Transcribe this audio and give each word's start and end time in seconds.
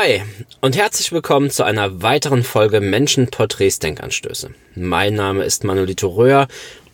Hi 0.00 0.22
und 0.60 0.76
herzlich 0.76 1.10
willkommen 1.10 1.50
zu 1.50 1.64
einer 1.64 2.02
weiteren 2.02 2.44
Folge 2.44 2.80
Menschenporträts 2.80 3.80
Denkanstöße. 3.80 4.50
Mein 4.76 5.14
Name 5.14 5.42
ist 5.42 5.64
Manolito 5.64 6.06
Röhr 6.06 6.46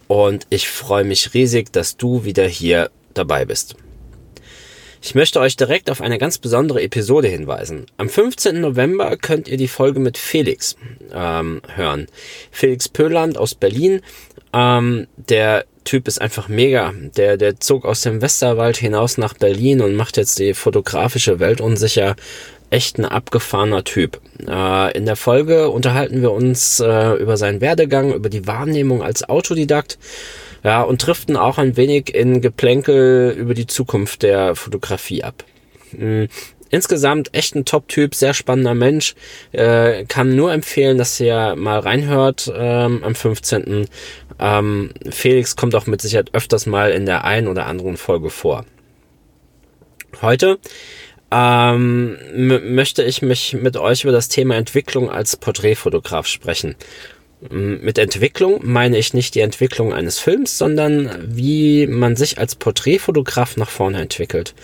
und 0.09 0.47
ich 0.49 0.71
freue 0.71 1.05
mich 1.05 1.35
riesig, 1.35 1.71
dass 1.71 1.99
du 1.99 2.25
wieder 2.25 2.47
hier 2.47 2.91
dabei 3.13 3.45
bist. 3.45 3.77
Ich 5.03 5.15
möchte 5.15 5.39
euch 5.41 5.55
direkt 5.55 5.91
auf 5.91 6.01
eine 6.01 6.17
ganz 6.17 6.39
besondere 6.39 6.81
Episode 6.81 7.29
hinweisen. 7.29 7.85
Am 7.99 8.09
15. 8.09 8.63
November 8.63 9.19
könnt 9.19 9.49
ihr 9.49 9.59
die 9.59 9.69
Folge 9.69 10.01
mit 10.01 10.17
Felix 10.17 10.75
ähm, 11.13 11.61
hören. 11.75 12.07
Felix 12.51 12.89
Pöland 12.89 13.37
aus 13.37 13.55
Berlin. 13.55 14.01
Ähm, 14.55 15.09
der 15.19 15.67
Typ 15.85 16.09
ist 16.09 16.21
einfach 16.21 16.49
mega. 16.49 16.93
Der, 17.17 17.37
der 17.37 17.61
zog 17.61 17.85
aus 17.85 18.03
dem 18.03 18.21
Westerwald 18.23 18.77
hinaus 18.77 19.19
nach 19.19 19.35
Berlin 19.35 19.81
und 19.81 19.95
macht 19.95 20.17
jetzt 20.17 20.39
die 20.39 20.55
fotografische 20.55 21.39
Welt 21.39 21.61
unsicher 21.61 22.17
echt 22.71 22.99
ein 22.99 23.05
abgefahrener 23.05 23.85
Typ. 23.85 24.21
Äh, 24.47 24.97
in 24.97 25.07
der 25.07 25.17
Folge 25.17 25.71
unterhalten 25.71 26.23
wir 26.23 26.33
uns 26.33 26.81
äh, 26.81 27.13
über 27.15 27.37
seinen 27.37 27.61
Werdegang, 27.61 28.13
über 28.13 28.29
die 28.29 28.47
Wahrnehmung 28.47 29.03
als 29.03 29.29
Autodidakt, 29.29 29.99
ja, 30.65 30.83
und 30.83 31.07
driften 31.07 31.37
auch 31.37 31.59
ein 31.59 31.77
wenig 31.77 32.15
in 32.15 32.41
Geplänkel 32.41 33.31
über 33.39 33.55
die 33.55 33.67
Zukunft 33.67 34.23
der 34.23 34.57
Fotografie 34.57 35.23
ab. 35.23 35.45
Insgesamt 36.75 37.33
echt 37.33 37.55
ein 37.55 37.65
Top-Typ, 37.65 38.17
sehr 38.17 38.35
spannender 38.35 38.75
Mensch. 38.75 39.15
Äh, 39.53 40.07
kann 40.07 40.35
nur 40.35 40.53
empfehlen, 40.53 40.99
dass 40.99 41.21
ihr 41.21 41.55
mal 41.55 41.79
reinhört 41.79 42.53
ähm, 42.53 43.05
am 43.05 43.15
15. 43.15 43.87
Ähm, 44.41 44.91
Felix 45.09 45.55
kommt 45.55 45.77
auch 45.77 45.87
mit 45.87 46.03
Sicherheit 46.03 46.31
öfters 46.35 46.67
mal 46.67 46.91
in 46.91 47.07
der 47.07 47.23
einen 47.23 47.47
oder 47.47 47.67
anderen 47.67 47.97
Folge 47.97 48.29
vor. 48.29 48.65
Heute 50.21 50.59
ähm, 51.31 52.19
möchte 52.35 53.05
ich 53.05 53.23
mich 53.23 53.53
mit 53.53 53.77
euch 53.77 54.03
über 54.03 54.13
das 54.13 54.29
Thema 54.29 54.57
Entwicklung 54.57 55.09
als 55.13 55.37
Porträtfotograf 55.37 56.27
sprechen. 56.27 56.75
Mit 57.51 57.99
Entwicklung 57.99 58.61
meine 58.63 58.97
ich 58.97 59.13
nicht 59.13 59.35
die 59.35 59.41
Entwicklung 59.41 59.93
eines 59.93 60.19
Films, 60.19 60.57
sondern 60.57 61.11
wie 61.37 61.87
man 61.87 62.17
sich 62.17 62.39
als 62.39 62.55
Porträtfotograf 62.55 63.59
nach 63.59 63.69
vorne 63.69 64.01
entwickelt. 64.01 64.55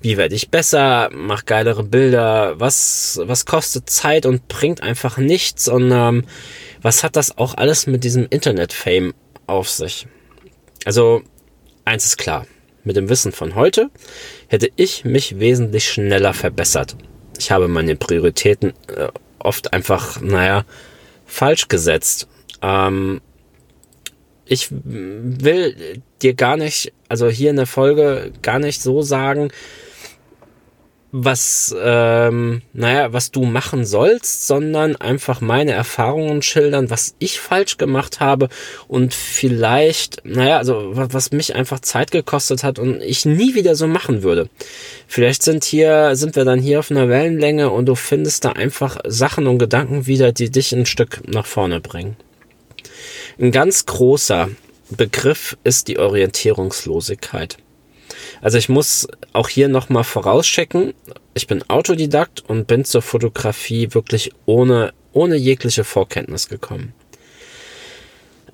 Wie 0.00 0.16
werde 0.16 0.34
ich 0.34 0.50
besser, 0.50 1.08
mach 1.12 1.44
geilere 1.44 1.84
Bilder, 1.84 2.58
was, 2.58 3.20
was 3.22 3.46
kostet 3.46 3.88
Zeit 3.88 4.26
und 4.26 4.48
bringt 4.48 4.82
einfach 4.82 5.18
nichts 5.18 5.68
und 5.68 5.92
ähm, 5.92 6.24
was 6.82 7.04
hat 7.04 7.14
das 7.14 7.38
auch 7.38 7.54
alles 7.54 7.86
mit 7.86 8.02
diesem 8.02 8.26
Internet-Fame 8.28 9.14
auf 9.46 9.70
sich? 9.70 10.08
Also, 10.84 11.22
eins 11.84 12.06
ist 12.06 12.16
klar, 12.16 12.46
mit 12.82 12.96
dem 12.96 13.08
Wissen 13.08 13.32
von 13.32 13.54
heute 13.54 13.90
hätte 14.48 14.68
ich 14.74 15.04
mich 15.04 15.38
wesentlich 15.38 15.88
schneller 15.88 16.34
verbessert. 16.34 16.96
Ich 17.38 17.52
habe 17.52 17.68
meine 17.68 17.94
Prioritäten 17.94 18.70
äh, 18.88 19.08
oft 19.38 19.72
einfach, 19.72 20.20
naja, 20.20 20.64
falsch 21.26 21.68
gesetzt. 21.68 22.28
Ähm, 22.62 23.20
ich 24.46 24.68
will 24.70 26.00
dir 26.22 26.34
gar 26.34 26.56
nicht, 26.56 26.92
also 27.08 27.28
hier 27.28 27.50
in 27.50 27.56
der 27.56 27.66
Folge 27.66 28.32
gar 28.42 28.58
nicht 28.58 28.80
so 28.80 29.02
sagen, 29.02 29.50
was, 31.12 31.74
ähm, 31.80 32.62
naja, 32.72 33.12
was 33.12 33.30
du 33.30 33.44
machen 33.44 33.86
sollst, 33.86 34.46
sondern 34.46 34.96
einfach 34.96 35.40
meine 35.40 35.72
Erfahrungen 35.72 36.42
schildern, 36.42 36.90
was 36.90 37.14
ich 37.18 37.40
falsch 37.40 37.78
gemacht 37.78 38.20
habe 38.20 38.48
und 38.88 39.14
vielleicht, 39.14 40.24
naja, 40.24 40.58
also 40.58 40.90
was 40.92 41.30
mich 41.30 41.54
einfach 41.54 41.80
Zeit 41.80 42.10
gekostet 42.10 42.64
hat 42.64 42.78
und 42.78 43.00
ich 43.02 43.24
nie 43.24 43.54
wieder 43.54 43.76
so 43.76 43.86
machen 43.86 44.22
würde. 44.22 44.48
Vielleicht 45.06 45.42
sind 45.42 45.64
hier, 45.64 46.16
sind 46.16 46.36
wir 46.36 46.44
dann 46.44 46.60
hier 46.60 46.80
auf 46.80 46.90
einer 46.90 47.08
Wellenlänge 47.08 47.70
und 47.70 47.86
du 47.86 47.94
findest 47.94 48.44
da 48.44 48.52
einfach 48.52 48.98
Sachen 49.06 49.46
und 49.46 49.58
Gedanken 49.58 50.06
wieder, 50.06 50.32
die 50.32 50.50
dich 50.50 50.72
ein 50.72 50.86
Stück 50.86 51.22
nach 51.26 51.46
vorne 51.46 51.80
bringen. 51.80 52.16
Ein 53.38 53.52
ganz 53.52 53.86
großer 53.86 54.50
Begriff 54.90 55.56
ist 55.64 55.88
die 55.88 55.98
Orientierungslosigkeit. 55.98 57.58
Also 58.40 58.58
ich 58.58 58.68
muss 58.68 59.08
auch 59.32 59.48
hier 59.48 59.68
nochmal 59.68 60.04
vorauschecken, 60.04 60.94
ich 61.34 61.46
bin 61.46 61.68
Autodidakt 61.68 62.42
und 62.48 62.66
bin 62.66 62.84
zur 62.84 63.02
Fotografie 63.02 63.92
wirklich 63.92 64.32
ohne, 64.46 64.92
ohne 65.12 65.36
jegliche 65.36 65.84
Vorkenntnis 65.84 66.48
gekommen. 66.48 66.94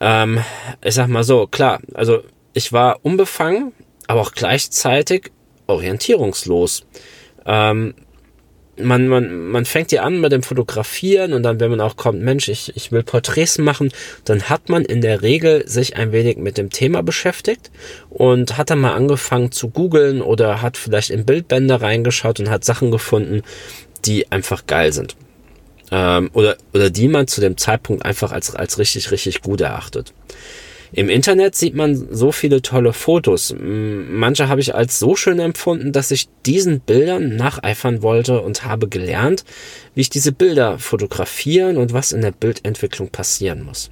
Ähm, 0.00 0.40
ich 0.82 0.94
sag 0.94 1.08
mal 1.08 1.24
so, 1.24 1.46
klar, 1.46 1.80
also 1.94 2.24
ich 2.54 2.72
war 2.72 2.98
unbefangen, 3.02 3.72
aber 4.08 4.20
auch 4.20 4.32
gleichzeitig 4.32 5.30
orientierungslos. 5.66 6.84
Ähm, 7.46 7.94
man, 8.84 9.08
man, 9.08 9.48
man 9.48 9.64
fängt 9.64 9.92
ja 9.92 10.02
an 10.02 10.20
mit 10.20 10.32
dem 10.32 10.42
Fotografieren 10.42 11.32
und 11.32 11.42
dann, 11.42 11.60
wenn 11.60 11.70
man 11.70 11.80
auch 11.80 11.96
kommt, 11.96 12.22
Mensch, 12.22 12.48
ich, 12.48 12.76
ich 12.76 12.92
will 12.92 13.02
Porträts 13.02 13.58
machen, 13.58 13.92
dann 14.24 14.42
hat 14.44 14.68
man 14.68 14.84
in 14.84 15.00
der 15.00 15.22
Regel 15.22 15.66
sich 15.68 15.96
ein 15.96 16.12
wenig 16.12 16.36
mit 16.36 16.58
dem 16.58 16.70
Thema 16.70 17.02
beschäftigt 17.02 17.70
und 18.10 18.56
hat 18.56 18.70
dann 18.70 18.80
mal 18.80 18.94
angefangen 18.94 19.52
zu 19.52 19.70
googeln 19.70 20.22
oder 20.22 20.62
hat 20.62 20.76
vielleicht 20.76 21.10
in 21.10 21.24
Bildbänder 21.24 21.80
reingeschaut 21.82 22.40
und 22.40 22.50
hat 22.50 22.64
Sachen 22.64 22.90
gefunden, 22.90 23.42
die 24.04 24.30
einfach 24.30 24.66
geil 24.66 24.92
sind. 24.92 25.16
Ähm, 25.90 26.30
oder, 26.32 26.56
oder 26.72 26.90
die 26.90 27.08
man 27.08 27.26
zu 27.26 27.40
dem 27.40 27.56
Zeitpunkt 27.56 28.04
einfach 28.04 28.32
als, 28.32 28.54
als 28.54 28.78
richtig, 28.78 29.10
richtig 29.10 29.42
gut 29.42 29.60
erachtet. 29.60 30.12
Im 30.94 31.08
Internet 31.08 31.54
sieht 31.54 31.74
man 31.74 32.08
so 32.10 32.32
viele 32.32 32.60
tolle 32.60 32.92
Fotos. 32.92 33.54
Manche 33.58 34.48
habe 34.48 34.60
ich 34.60 34.74
als 34.74 34.98
so 34.98 35.16
schön 35.16 35.38
empfunden, 35.38 35.92
dass 35.92 36.10
ich 36.10 36.28
diesen 36.44 36.80
Bildern 36.80 37.36
nacheifern 37.36 38.02
wollte 38.02 38.42
und 38.42 38.64
habe 38.64 38.88
gelernt, 38.88 39.44
wie 39.94 40.02
ich 40.02 40.10
diese 40.10 40.32
Bilder 40.32 40.78
fotografieren 40.78 41.78
und 41.78 41.94
was 41.94 42.12
in 42.12 42.20
der 42.20 42.32
Bildentwicklung 42.32 43.08
passieren 43.08 43.62
muss. 43.62 43.90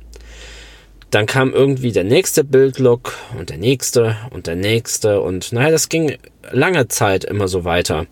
Dann 1.11 1.27
kam 1.27 1.53
irgendwie 1.53 1.91
der 1.91 2.05
nächste 2.05 2.45
Bildlook 2.45 3.15
und 3.37 3.51
der 3.51 3.59
nächste 3.59 4.17
und 4.31 4.47
der 4.47 4.57
nächste 4.57 5.23
und 5.23 5.53
naja, 5.53 5.71
das 5.71 5.89
ging 5.89 6.17
lange 6.53 6.87
Zeit 6.89 7.25
immer 7.25 7.49
so 7.49 7.65
weiter. 7.65 8.07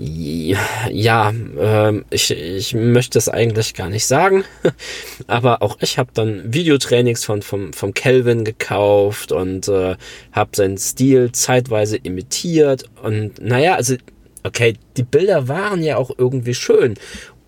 Ja, 0.00 1.32
äh, 1.58 2.02
ich, 2.10 2.30
ich 2.30 2.72
möchte 2.72 3.18
es 3.18 3.28
eigentlich 3.28 3.74
gar 3.74 3.88
nicht 3.88 4.06
sagen, 4.06 4.44
aber 5.26 5.60
auch 5.60 5.78
ich 5.80 5.98
habe 5.98 6.10
dann 6.14 6.54
Videotrainings 6.54 7.24
von 7.24 7.42
vom 7.42 7.72
vom 7.72 7.94
Kelvin 7.94 8.44
gekauft 8.44 9.32
und 9.32 9.66
äh, 9.66 9.96
habe 10.30 10.50
seinen 10.54 10.78
Stil 10.78 11.32
zeitweise 11.32 11.96
imitiert 11.96 12.84
und 13.02 13.40
naja, 13.40 13.74
also 13.74 13.96
okay, 14.44 14.74
die 14.96 15.02
Bilder 15.02 15.48
waren 15.48 15.82
ja 15.82 15.96
auch 15.96 16.12
irgendwie 16.16 16.54
schön 16.54 16.94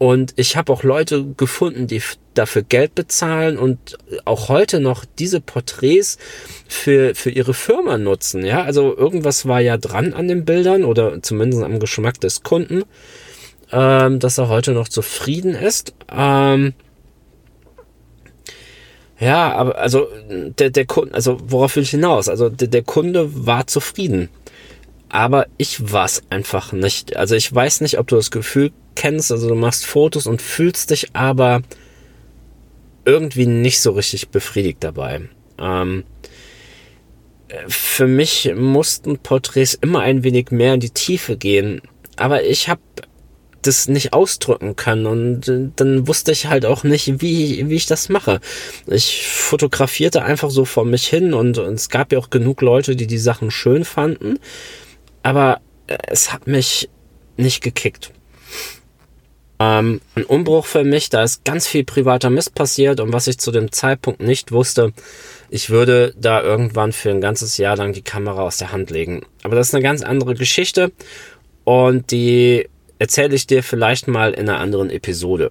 und 0.00 0.32
ich 0.36 0.56
habe 0.56 0.72
auch 0.72 0.82
Leute 0.82 1.26
gefunden, 1.36 1.86
die 1.86 2.00
dafür 2.32 2.62
Geld 2.62 2.94
bezahlen 2.94 3.58
und 3.58 3.98
auch 4.24 4.48
heute 4.48 4.80
noch 4.80 5.04
diese 5.04 5.42
Porträts 5.42 6.16
für, 6.66 7.14
für 7.14 7.28
ihre 7.28 7.52
Firma 7.52 7.98
nutzen. 7.98 8.42
Ja, 8.46 8.62
also 8.62 8.96
irgendwas 8.96 9.46
war 9.46 9.60
ja 9.60 9.76
dran 9.76 10.14
an 10.14 10.26
den 10.26 10.46
Bildern 10.46 10.84
oder 10.84 11.20
zumindest 11.20 11.62
am 11.62 11.78
Geschmack 11.80 12.18
des 12.18 12.42
Kunden, 12.42 12.84
ähm, 13.72 14.20
dass 14.20 14.38
er 14.38 14.48
heute 14.48 14.72
noch 14.72 14.88
zufrieden 14.88 15.54
ist. 15.54 15.92
Ähm, 16.10 16.72
ja, 19.18 19.52
aber 19.52 19.76
also 19.76 20.08
der, 20.58 20.70
der 20.70 20.86
Kunde, 20.86 21.12
also 21.12 21.36
worauf 21.42 21.76
will 21.76 21.82
ich 21.82 21.90
hinaus? 21.90 22.30
Also 22.30 22.48
der, 22.48 22.68
der 22.68 22.84
Kunde 22.84 23.46
war 23.46 23.66
zufrieden. 23.66 24.30
Aber 25.10 25.46
ich 25.58 25.92
war 25.92 26.06
es 26.06 26.22
einfach 26.30 26.72
nicht. 26.72 27.16
Also 27.16 27.34
ich 27.34 27.54
weiß 27.54 27.82
nicht, 27.82 27.98
ob 27.98 28.06
du 28.06 28.16
das 28.16 28.30
Gefühl 28.30 28.72
kennst, 29.00 29.32
also 29.32 29.48
du 29.48 29.54
machst 29.54 29.86
Fotos 29.86 30.26
und 30.26 30.42
fühlst 30.42 30.90
dich 30.90 31.14
aber 31.14 31.62
irgendwie 33.06 33.46
nicht 33.46 33.80
so 33.80 33.92
richtig 33.92 34.28
befriedigt 34.28 34.84
dabei. 34.84 35.22
Ähm, 35.58 36.04
für 37.66 38.06
mich 38.06 38.52
mussten 38.54 39.18
Porträts 39.18 39.72
immer 39.72 40.00
ein 40.00 40.22
wenig 40.22 40.50
mehr 40.50 40.74
in 40.74 40.80
die 40.80 40.90
Tiefe 40.90 41.38
gehen, 41.38 41.80
aber 42.16 42.44
ich 42.44 42.68
habe 42.68 42.82
das 43.62 43.88
nicht 43.88 44.12
ausdrücken 44.12 44.76
können 44.76 45.06
und 45.06 45.48
äh, 45.48 45.70
dann 45.76 46.06
wusste 46.06 46.32
ich 46.32 46.46
halt 46.46 46.66
auch 46.66 46.84
nicht, 46.84 47.22
wie, 47.22 47.70
wie 47.70 47.76
ich 47.76 47.86
das 47.86 48.10
mache. 48.10 48.40
Ich 48.86 49.26
fotografierte 49.26 50.22
einfach 50.22 50.50
so 50.50 50.66
vor 50.66 50.84
mich 50.84 51.08
hin 51.08 51.32
und, 51.32 51.56
und 51.56 51.74
es 51.74 51.88
gab 51.88 52.12
ja 52.12 52.18
auch 52.18 52.28
genug 52.28 52.60
Leute, 52.60 52.96
die 52.96 53.06
die 53.06 53.18
Sachen 53.18 53.50
schön 53.50 53.86
fanden, 53.86 54.38
aber 55.22 55.62
äh, 55.86 55.96
es 56.08 56.34
hat 56.34 56.46
mich 56.46 56.90
nicht 57.38 57.62
gekickt. 57.62 58.12
Ähm, 59.60 60.00
ein 60.14 60.24
Umbruch 60.24 60.64
für 60.64 60.84
mich, 60.84 61.10
da 61.10 61.22
ist 61.22 61.44
ganz 61.44 61.68
viel 61.68 61.84
privater 61.84 62.30
Mist 62.30 62.54
passiert 62.54 62.98
und 62.98 63.12
was 63.12 63.26
ich 63.26 63.38
zu 63.38 63.52
dem 63.52 63.70
Zeitpunkt 63.70 64.22
nicht 64.22 64.52
wusste, 64.52 64.94
ich 65.50 65.68
würde 65.68 66.14
da 66.18 66.42
irgendwann 66.42 66.92
für 66.92 67.10
ein 67.10 67.20
ganzes 67.20 67.58
Jahr 67.58 67.76
lang 67.76 67.92
die 67.92 68.00
Kamera 68.00 68.40
aus 68.42 68.56
der 68.56 68.72
Hand 68.72 68.90
legen. 68.90 69.26
Aber 69.42 69.56
das 69.56 69.68
ist 69.68 69.74
eine 69.74 69.82
ganz 69.82 70.00
andere 70.02 70.34
Geschichte 70.34 70.92
und 71.64 72.10
die 72.10 72.70
erzähle 72.98 73.34
ich 73.34 73.46
dir 73.46 73.62
vielleicht 73.62 74.08
mal 74.08 74.32
in 74.32 74.48
einer 74.48 74.60
anderen 74.60 74.88
Episode. 74.88 75.50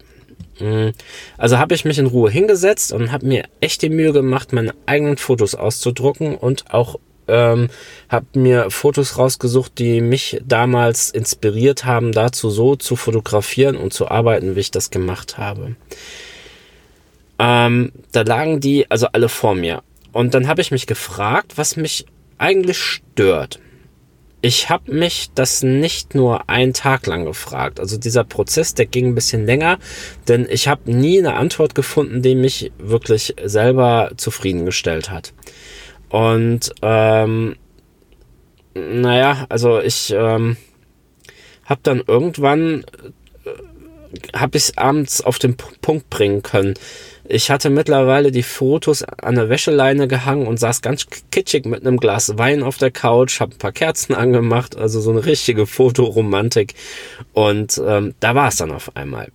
Mhm. 0.60 0.94
Also 1.38 1.60
habe 1.60 1.76
ich 1.76 1.86
mich 1.86 2.00
in 2.00 2.08
Ruhe 2.08 2.32
hingesetzt 2.32 2.92
und 2.92 3.12
habe 3.12 3.28
mir 3.28 3.44
echt 3.60 3.84
die 3.84 3.90
Mühe 3.90 4.12
gemacht, 4.12 4.54
meine 4.54 4.74
eigenen 4.88 5.18
Fotos 5.18 5.54
auszudrucken 5.54 6.36
und 6.36 6.74
auch 6.74 6.96
ähm, 7.30 7.70
habe 8.10 8.26
mir 8.34 8.72
Fotos 8.72 9.18
rausgesucht, 9.18 9.78
die 9.78 10.02
mich 10.02 10.42
damals 10.46 11.10
inspiriert 11.10 11.86
haben, 11.86 12.12
dazu 12.12 12.50
so 12.50 12.76
zu 12.76 12.96
fotografieren 12.96 13.76
und 13.78 13.94
zu 13.94 14.10
arbeiten, 14.10 14.56
wie 14.56 14.62
ich 14.62 14.72
das 14.72 14.90
gemacht 14.90 15.38
habe. 15.38 15.76
Ähm, 17.40 17.92
da 18.12 18.22
lagen 18.22 18.60
die 18.60 18.90
also 18.92 19.08
alle 19.14 19.30
vor 19.30 19.56
mir. 19.56 19.82
Und 20.12 20.34
dann 20.34 20.48
habe 20.48 20.62
ich 20.62 20.72
mich 20.72 20.88
gefragt, 20.88 21.54
was 21.58 21.78
mich 21.78 22.06
eigentlich 22.38 22.78
stört. 22.78 23.60
Ich 24.42 24.70
habe 24.70 24.94
mich 24.94 25.32
das 25.36 25.64
nicht 25.64 26.16
nur 26.16 26.50
einen 26.50 26.74
Tag 26.74 27.06
lang 27.08 27.26
gefragt. 27.26 27.80
Also 27.80 27.98
dieser 27.98 28.24
Prozess, 28.24 28.74
der 28.74 28.86
ging 28.86 29.08
ein 29.08 29.16
bisschen 29.16 29.46
länger, 29.46 29.80
denn 30.30 30.48
ich 30.50 30.70
habe 30.70 30.92
nie 30.92 31.20
eine 31.20 31.34
Antwort 31.34 31.76
gefunden, 31.76 32.22
die 32.22 32.36
mich 32.36 32.72
wirklich 32.78 33.36
selber 33.44 34.12
zufriedengestellt 34.16 35.10
hat. 35.10 35.34
Und 36.10 36.72
ähm, 36.82 37.56
naja, 38.74 39.46
also 39.50 39.80
ich 39.80 40.12
ähm, 40.12 40.58
habe 41.66 41.82
dann 41.84 42.02
irgendwann 42.06 42.84
äh, 43.46 44.36
habe 44.36 44.58
ich 44.58 44.78
abends 44.78 45.22
auf 45.22 45.38
den 45.38 45.56
Punkt 45.56 46.10
bringen 46.10 46.42
können. 46.42 46.74
Ich 47.32 47.52
hatte 47.52 47.70
mittlerweile 47.70 48.32
die 48.32 48.42
Fotos 48.42 49.04
an 49.04 49.36
der 49.36 49.50
Wäscheleine 49.50 50.08
gehangen 50.08 50.48
und 50.48 50.60
saß 50.60 50.82
ganz 50.82 51.06
kitschig 51.32 51.66
mit 51.66 51.86
einem 51.86 51.98
Glas 51.98 52.40
Wein 52.40 52.64
auf 52.64 52.80
der 52.80 52.90
Couch, 52.90 53.40
habe 53.40 53.54
ein 53.54 53.60
paar 53.60 53.72
Kerzen 53.72 54.16
angemacht, 54.16 54.76
also 54.76 55.00
so 55.00 55.12
eine 55.12 55.26
richtige 55.26 55.68
Fotoromantik. 55.68 56.74
Und 57.34 57.80
ähm, 57.86 58.16
da 58.20 58.34
war 58.34 58.48
es 58.48 58.58
dann 58.58 58.72
auf 58.72 58.96
einmal. 58.96 59.32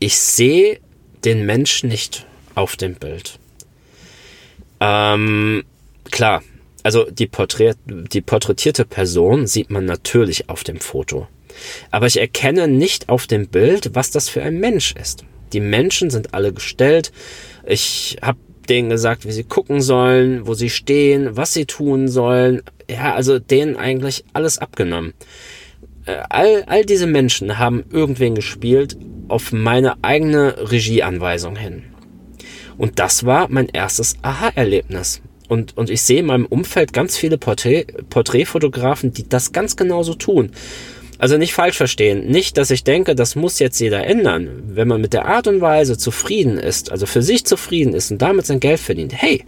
Ich 0.00 0.18
sehe 0.18 0.80
den 1.24 1.46
Mensch 1.46 1.84
nicht 1.84 2.26
auf 2.56 2.76
dem 2.76 2.96
Bild. 2.96 3.38
Ähm, 4.82 5.62
klar, 6.10 6.42
also 6.82 7.08
die, 7.08 7.28
Porträt, 7.28 7.74
die 7.86 8.20
porträtierte 8.20 8.84
Person 8.84 9.46
sieht 9.46 9.70
man 9.70 9.84
natürlich 9.84 10.48
auf 10.48 10.64
dem 10.64 10.80
Foto. 10.80 11.28
Aber 11.92 12.06
ich 12.06 12.18
erkenne 12.18 12.66
nicht 12.66 13.08
auf 13.08 13.28
dem 13.28 13.46
Bild, 13.46 13.94
was 13.94 14.10
das 14.10 14.28
für 14.28 14.42
ein 14.42 14.58
Mensch 14.58 14.94
ist. 15.00 15.24
Die 15.52 15.60
Menschen 15.60 16.10
sind 16.10 16.34
alle 16.34 16.52
gestellt. 16.52 17.12
Ich 17.64 18.16
habe 18.22 18.38
denen 18.68 18.90
gesagt, 18.90 19.24
wie 19.24 19.32
sie 19.32 19.44
gucken 19.44 19.80
sollen, 19.80 20.46
wo 20.46 20.54
sie 20.54 20.70
stehen, 20.70 21.36
was 21.36 21.52
sie 21.52 21.66
tun 21.66 22.08
sollen. 22.08 22.62
Ja, 22.90 23.14
also 23.14 23.38
denen 23.38 23.76
eigentlich 23.76 24.24
alles 24.32 24.58
abgenommen. 24.58 25.14
Äh, 26.06 26.22
all, 26.28 26.64
all 26.66 26.84
diese 26.84 27.06
Menschen 27.06 27.58
haben 27.58 27.84
irgendwen 27.90 28.34
gespielt 28.34 28.96
auf 29.28 29.52
meine 29.52 30.02
eigene 30.02 30.70
Regieanweisung 30.70 31.54
hin. 31.54 31.91
Und 32.82 32.98
das 32.98 33.24
war 33.24 33.46
mein 33.48 33.68
erstes 33.68 34.16
Aha-Erlebnis. 34.22 35.22
Und, 35.48 35.76
und 35.76 35.88
ich 35.88 36.02
sehe 36.02 36.18
in 36.18 36.26
meinem 36.26 36.46
Umfeld 36.46 36.92
ganz 36.92 37.16
viele 37.16 37.38
Porträt, 37.38 37.86
Porträtfotografen, 38.10 39.12
die 39.12 39.28
das 39.28 39.52
ganz 39.52 39.76
genauso 39.76 40.14
tun. 40.14 40.50
Also 41.16 41.38
nicht 41.38 41.54
falsch 41.54 41.76
verstehen. 41.76 42.26
Nicht, 42.26 42.56
dass 42.56 42.72
ich 42.72 42.82
denke, 42.82 43.14
das 43.14 43.36
muss 43.36 43.60
jetzt 43.60 43.78
jeder 43.78 44.04
ändern. 44.04 44.64
Wenn 44.66 44.88
man 44.88 45.00
mit 45.00 45.12
der 45.12 45.26
Art 45.26 45.46
und 45.46 45.60
Weise 45.60 45.96
zufrieden 45.96 46.58
ist, 46.58 46.90
also 46.90 47.06
für 47.06 47.22
sich 47.22 47.44
zufrieden 47.44 47.94
ist 47.94 48.10
und 48.10 48.20
damit 48.20 48.46
sein 48.46 48.58
Geld 48.58 48.80
verdient, 48.80 49.12
hey, 49.14 49.44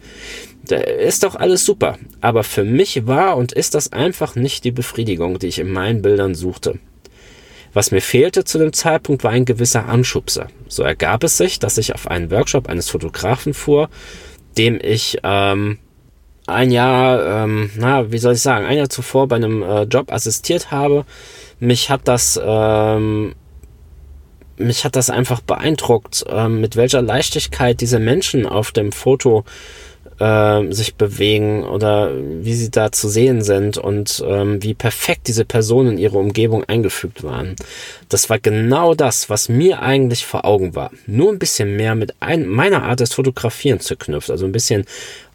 da 0.68 0.76
ist 0.76 1.24
doch 1.24 1.34
alles 1.34 1.64
super. 1.64 1.98
Aber 2.20 2.44
für 2.44 2.62
mich 2.62 3.08
war 3.08 3.36
und 3.36 3.50
ist 3.50 3.74
das 3.74 3.92
einfach 3.92 4.36
nicht 4.36 4.62
die 4.62 4.70
Befriedigung, 4.70 5.40
die 5.40 5.48
ich 5.48 5.58
in 5.58 5.72
meinen 5.72 6.02
Bildern 6.02 6.36
suchte. 6.36 6.78
Was 7.74 7.90
mir 7.90 8.00
fehlte 8.00 8.44
zu 8.44 8.58
dem 8.58 8.72
Zeitpunkt 8.72 9.24
war 9.24 9.32
ein 9.32 9.44
gewisser 9.44 9.86
Anschubser. 9.86 10.48
So 10.68 10.82
ergab 10.82 11.24
es 11.24 11.36
sich, 11.36 11.58
dass 11.58 11.76
ich 11.76 11.94
auf 11.94 12.08
einen 12.08 12.30
Workshop 12.30 12.68
eines 12.68 12.88
Fotografen 12.88 13.52
fuhr, 13.52 13.90
dem 14.56 14.78
ich 14.80 15.18
ähm, 15.22 15.78
ein 16.46 16.70
Jahr, 16.70 17.44
ähm, 17.44 17.70
na, 17.76 18.10
wie 18.12 18.18
soll 18.18 18.34
ich 18.34 18.40
sagen, 18.40 18.64
ein 18.64 18.78
Jahr 18.78 18.88
zuvor 18.88 19.28
bei 19.28 19.36
einem 19.36 19.62
äh, 19.62 19.82
Job 19.82 20.12
assistiert 20.12 20.70
habe 20.70 21.04
mich 21.64 21.90
hat 21.90 22.02
das, 22.04 22.40
ähm, 22.42 23.34
mich 24.56 24.84
hat 24.84 24.96
das 24.96 25.10
einfach 25.10 25.40
beeindruckt, 25.40 26.24
ähm, 26.28 26.60
mit 26.60 26.76
welcher 26.76 27.02
Leichtigkeit 27.02 27.80
diese 27.80 27.98
Menschen 27.98 28.46
auf 28.46 28.72
dem 28.72 28.92
Foto 28.92 29.44
äh, 30.18 30.72
sich 30.72 30.94
bewegen 30.94 31.64
oder 31.64 32.12
wie 32.14 32.54
sie 32.54 32.70
da 32.70 32.92
zu 32.92 33.08
sehen 33.08 33.42
sind 33.42 33.78
und 33.78 34.22
ähm, 34.26 34.62
wie 34.62 34.74
perfekt 34.74 35.28
diese 35.28 35.44
Personen 35.44 35.92
in 35.92 35.98
ihre 35.98 36.18
Umgebung 36.18 36.64
eingefügt 36.64 37.22
waren. 37.22 37.56
Das 38.08 38.30
war 38.30 38.38
genau 38.38 38.94
das, 38.94 39.30
was 39.30 39.48
mir 39.48 39.82
eigentlich 39.82 40.24
vor 40.24 40.44
Augen 40.44 40.74
war. 40.74 40.90
Nur 41.06 41.32
ein 41.32 41.38
bisschen 41.38 41.76
mehr 41.76 41.94
mit 41.94 42.14
ein, 42.20 42.46
meiner 42.46 42.84
Art 42.84 43.00
des 43.00 43.14
Fotografieren 43.14 43.80
zu 43.80 43.96
knüpfen. 43.96 44.32
Also 44.32 44.46
ein 44.46 44.52
bisschen, 44.52 44.84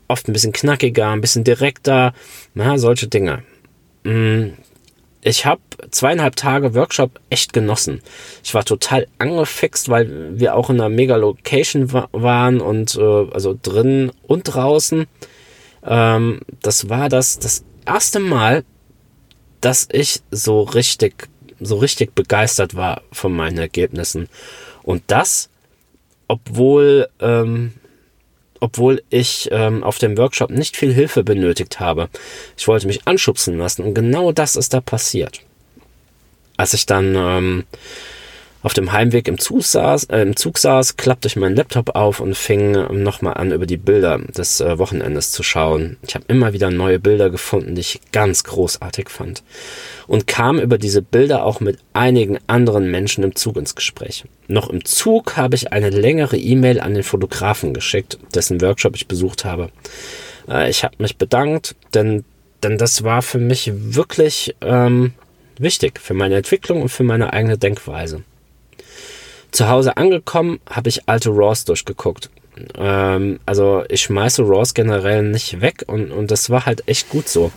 oft 0.08 0.28
ein 0.28 0.34
bisschen 0.34 0.54
knackiger, 0.54 1.10
ein 1.10 1.22
bisschen 1.22 1.44
direkter, 1.44 2.14
na, 2.54 2.78
solche 2.78 3.08
Dinge. 3.08 3.44
Mm, 4.04 4.50
ich 5.22 5.46
habe 5.46 5.62
zweieinhalb 5.92 6.36
Tage 6.36 6.76
Workshop 6.76 7.20
echt 7.30 7.52
genossen. 7.52 8.02
Ich 8.44 8.54
war 8.54 8.64
total 8.64 9.08
angefixt, 9.18 9.90
weil 9.90 10.40
wir 10.40 10.56
auch 10.56 10.70
in 10.70 10.80
einer 10.80 10.90
mega 10.90 11.18
Location 11.18 11.92
wa 11.92 12.08
waren 12.12 12.62
und 12.62 12.96
äh, 12.96 13.28
also 13.32 13.58
drin 13.62 14.12
und 14.28 14.44
draußen. 14.44 15.08
Ähm, 15.86 16.40
das 16.62 16.90
war 16.90 17.10
das 17.10 17.40
das 17.40 17.64
erste 17.86 18.20
Mal, 18.20 18.64
dass 19.62 19.88
ich 19.92 20.22
so 20.32 20.62
richtig 20.62 21.28
so 21.60 21.76
richtig 21.76 22.16
begeistert 22.16 22.76
war 22.76 23.02
von 23.12 23.34
meinen 23.34 23.58
Ergebnissen 23.58 24.30
und 24.84 25.04
das, 25.08 25.50
obwohl 26.30 27.10
ähm, 27.20 27.74
obwohl 28.60 29.02
ich 29.10 29.50
ähm, 29.52 29.84
auf 29.84 29.98
dem 29.98 30.18
Workshop 30.18 30.50
nicht 30.50 30.78
viel 30.78 30.94
Hilfe 30.94 31.24
benötigt 31.24 31.80
habe. 31.80 32.10
Ich 32.58 32.68
wollte 32.68 32.88
mich 32.88 33.08
anschubsen 33.08 33.58
lassen 33.58 33.84
und 33.84 33.94
genau 33.94 34.32
das 34.32 34.56
ist 34.56 34.74
da 34.74 34.82
passiert. 34.82 35.42
Als 36.58 36.74
ich 36.74 36.86
dann 36.86 37.16
ähm, 37.16 37.64
auf 38.62 38.74
dem 38.74 38.92
Heimweg 38.92 39.28
im 39.28 39.40
Zug 39.40 39.64
saß, 39.64 40.06
äh, 40.06 40.22
im 40.22 40.36
Zug 40.36 40.58
saß, 40.58 40.98
klappte 40.98 41.28
ich 41.28 41.38
meinen 41.38 41.56
Laptop 41.56 41.96
auf 41.96 42.20
und 42.20 42.36
fing 42.36 42.76
ähm, 42.76 43.04
nochmal 43.04 43.36
an, 43.36 43.52
über 43.52 43.66
die 43.66 43.78
Bilder 43.78 44.20
des 44.20 44.60
äh, 44.60 44.78
Wochenendes 44.78 45.32
zu 45.32 45.44
schauen. 45.44 45.98
Ich 46.06 46.16
habe 46.16 46.26
immer 46.28 46.52
wieder 46.52 46.70
neue 46.70 47.00
Bilder 47.00 47.30
gefunden, 47.30 47.76
die 47.76 47.82
ich 47.82 48.02
ganz 48.12 48.44
großartig 48.44 49.10
fand. 49.10 49.44
Und 50.08 50.28
kam 50.28 50.60
über 50.60 50.78
diese 50.78 51.02
Bilder 51.02 51.46
auch 51.46 51.62
mit 51.62 51.80
einigen 51.94 52.38
anderen 52.48 52.92
Menschen 52.92 53.24
im 53.24 53.36
Zug 53.36 53.56
ins 53.56 53.76
Gespräch. 53.76 54.26
Noch 54.48 54.70
im 54.70 54.84
Zug 54.84 55.38
habe 55.38 55.56
ich 55.56 55.72
eine 55.72 55.90
längere 55.90 56.38
E-Mail 56.38 56.82
an 56.82 56.96
den 56.96 57.04
Fotografen 57.04 57.74
geschickt, 57.74 58.20
dessen 58.36 58.60
Workshop 58.62 58.96
ich 58.96 59.08
besucht 59.08 59.46
habe. 59.46 59.70
Äh, 60.50 60.70
ich 60.70 60.84
habe 60.84 60.96
mich 61.00 61.16
bedankt, 61.16 61.76
denn, 61.94 62.26
denn 62.62 62.78
das 62.78 63.06
war 63.06 63.22
für 63.22 63.40
mich 63.40 63.72
wirklich 63.74 64.56
ähm, 64.60 65.14
wichtig 65.58 66.00
für 66.00 66.14
meine 66.14 66.36
Entwicklung 66.36 66.82
und 66.82 66.90
für 66.90 67.04
meine 67.04 67.32
eigene 67.32 67.58
Denkweise. 67.58 68.24
Zu 69.52 69.70
Hause 69.70 69.98
angekommen, 69.98 70.60
habe 70.70 70.90
ich 70.90 71.08
alte 71.10 71.30
Raws 71.30 71.66
durchgeguckt. 71.66 72.30
Ähm, 72.78 73.40
also 73.46 73.84
ich 73.90 74.02
schmeiße 74.02 74.44
Raws 74.44 74.74
generell 74.74 75.24
nicht 75.24 75.62
weg 75.62 75.86
und, 75.88 76.12
und 76.12 76.32
das 76.32 76.50
war 76.50 76.66
halt 76.66 76.88
echt 76.88 77.10
gut 77.10 77.28
so. 77.28 77.52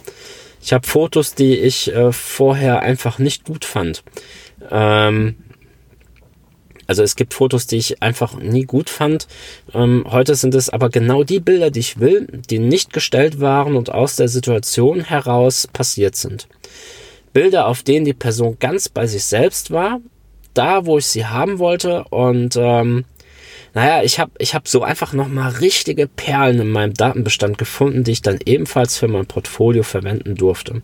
Ich 0.63 0.73
habe 0.73 0.87
Fotos, 0.87 1.35
die 1.35 1.57
ich 1.57 1.93
äh, 1.93 2.13
vorher 2.13 2.81
einfach 2.81 3.19
nicht 3.19 3.45
gut 3.45 3.65
fand. 3.65 4.05
Ähm, 4.71 5.37
also 6.87 7.03
es 7.03 7.17
gibt 7.17 7.35
Fotos, 7.35 7.67
die 7.67 7.79
ich 7.79 8.03
einfach 8.03 8.35
nie 8.35 8.65
gut 8.65 8.91
fand. 8.91 9.27
Ähm, 9.75 10.05
heute 10.09 10.35
sind 10.35 10.55
es 10.55 10.69
aber 10.69 10.89
genau 10.89 11.25
die 11.25 11.41
Bilder, 11.41 11.71
die 11.71 11.81
ich 11.81 12.01
will, 12.01 12.29
die 12.51 12.59
nicht 12.59 12.93
gestellt 12.93 13.41
waren 13.41 13.77
und 13.77 13.91
aus 13.91 14.17
der 14.17 14.29
Situation 14.29 15.01
heraus 15.01 15.67
passiert 15.67 16.17
sind. 16.17 16.49
Bilder, 17.33 17.67
auf 17.67 17.83
denen 17.83 18.05
die 18.05 18.13
Person 18.13 18.59
ganz 18.61 18.89
bei 18.89 19.07
sich 19.07 19.25
selbst 19.25 19.71
war, 19.71 20.01
da, 20.55 20.87
wo 20.87 20.99
ich 20.99 21.07
sie 21.07 21.27
haben 21.27 21.59
wollte. 21.59 22.05
Und 22.05 22.57
ähm, 22.57 23.05
naja, 23.75 24.03
ich 24.03 24.19
habe 24.19 24.33
ich 24.39 24.55
hab 24.55 24.69
so 24.69 24.83
einfach 24.83 25.13
nochmal 25.13 25.53
richtige 25.53 26.07
Perlen 26.07 26.61
in 26.61 26.71
meinem 26.71 26.95
Datenbestand 26.95 27.59
gefunden, 27.59 28.05
die 28.05 28.13
ich 28.13 28.23
dann 28.23 28.39
ebenfalls 28.45 28.99
für 28.99 29.09
mein 29.09 29.27
Portfolio 29.27 29.83
verwenden 29.83 30.35
durfte. 30.35 30.83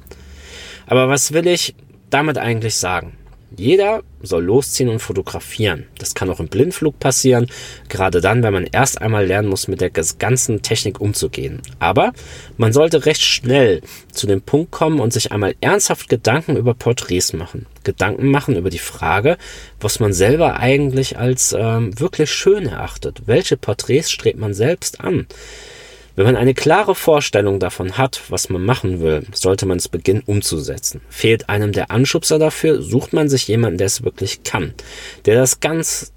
Aber 0.86 1.08
was 1.08 1.32
will 1.32 1.46
ich 1.46 1.74
damit 2.08 2.38
eigentlich 2.38 2.76
sagen? 2.76 3.16
Jeder 3.56 4.02
soll 4.22 4.44
losziehen 4.44 4.90
und 4.90 4.98
fotografieren. 4.98 5.86
Das 5.98 6.14
kann 6.14 6.28
auch 6.28 6.40
im 6.40 6.48
Blindflug 6.48 6.98
passieren, 6.98 7.46
gerade 7.88 8.20
dann, 8.20 8.42
wenn 8.42 8.52
man 8.52 8.66
erst 8.66 9.00
einmal 9.00 9.26
lernen 9.26 9.48
muss, 9.48 9.68
mit 9.68 9.80
der 9.80 9.90
ganzen 9.90 10.60
Technik 10.62 11.00
umzugehen. 11.00 11.62
Aber 11.78 12.12
man 12.56 12.72
sollte 12.72 13.06
recht 13.06 13.22
schnell 13.22 13.80
zu 14.12 14.26
dem 14.26 14.42
Punkt 14.42 14.70
kommen 14.70 15.00
und 15.00 15.12
sich 15.12 15.32
einmal 15.32 15.54
ernsthaft 15.60 16.08
Gedanken 16.08 16.56
über 16.56 16.74
Porträts 16.74 17.32
machen. 17.32 17.66
Gedanken 17.84 18.30
machen 18.30 18.56
über 18.56 18.70
die 18.70 18.78
Frage, 18.78 19.38
was 19.80 19.98
man 19.98 20.12
selber 20.12 20.58
eigentlich 20.58 21.18
als 21.18 21.54
ähm, 21.58 21.98
wirklich 21.98 22.30
schön 22.30 22.66
erachtet. 22.66 23.22
Welche 23.26 23.56
Porträts 23.56 24.10
strebt 24.10 24.38
man 24.38 24.52
selbst 24.52 25.00
an? 25.00 25.26
Wenn 26.18 26.26
man 26.26 26.36
eine 26.36 26.52
klare 26.52 26.96
Vorstellung 26.96 27.60
davon 27.60 27.96
hat, 27.96 28.22
was 28.28 28.48
man 28.48 28.64
machen 28.64 29.00
will, 29.00 29.22
sollte 29.32 29.66
man 29.66 29.78
es 29.78 29.88
beginnen 29.88 30.24
umzusetzen. 30.26 31.00
Fehlt 31.08 31.48
einem 31.48 31.70
der 31.70 31.92
Anschubser 31.92 32.40
dafür, 32.40 32.82
sucht 32.82 33.12
man 33.12 33.28
sich 33.28 33.46
jemanden, 33.46 33.78
der 33.78 33.86
es 33.86 34.02
wirklich 34.02 34.42
kann, 34.42 34.74
der 35.26 35.36
das 35.36 35.60
ganz, 35.60 36.12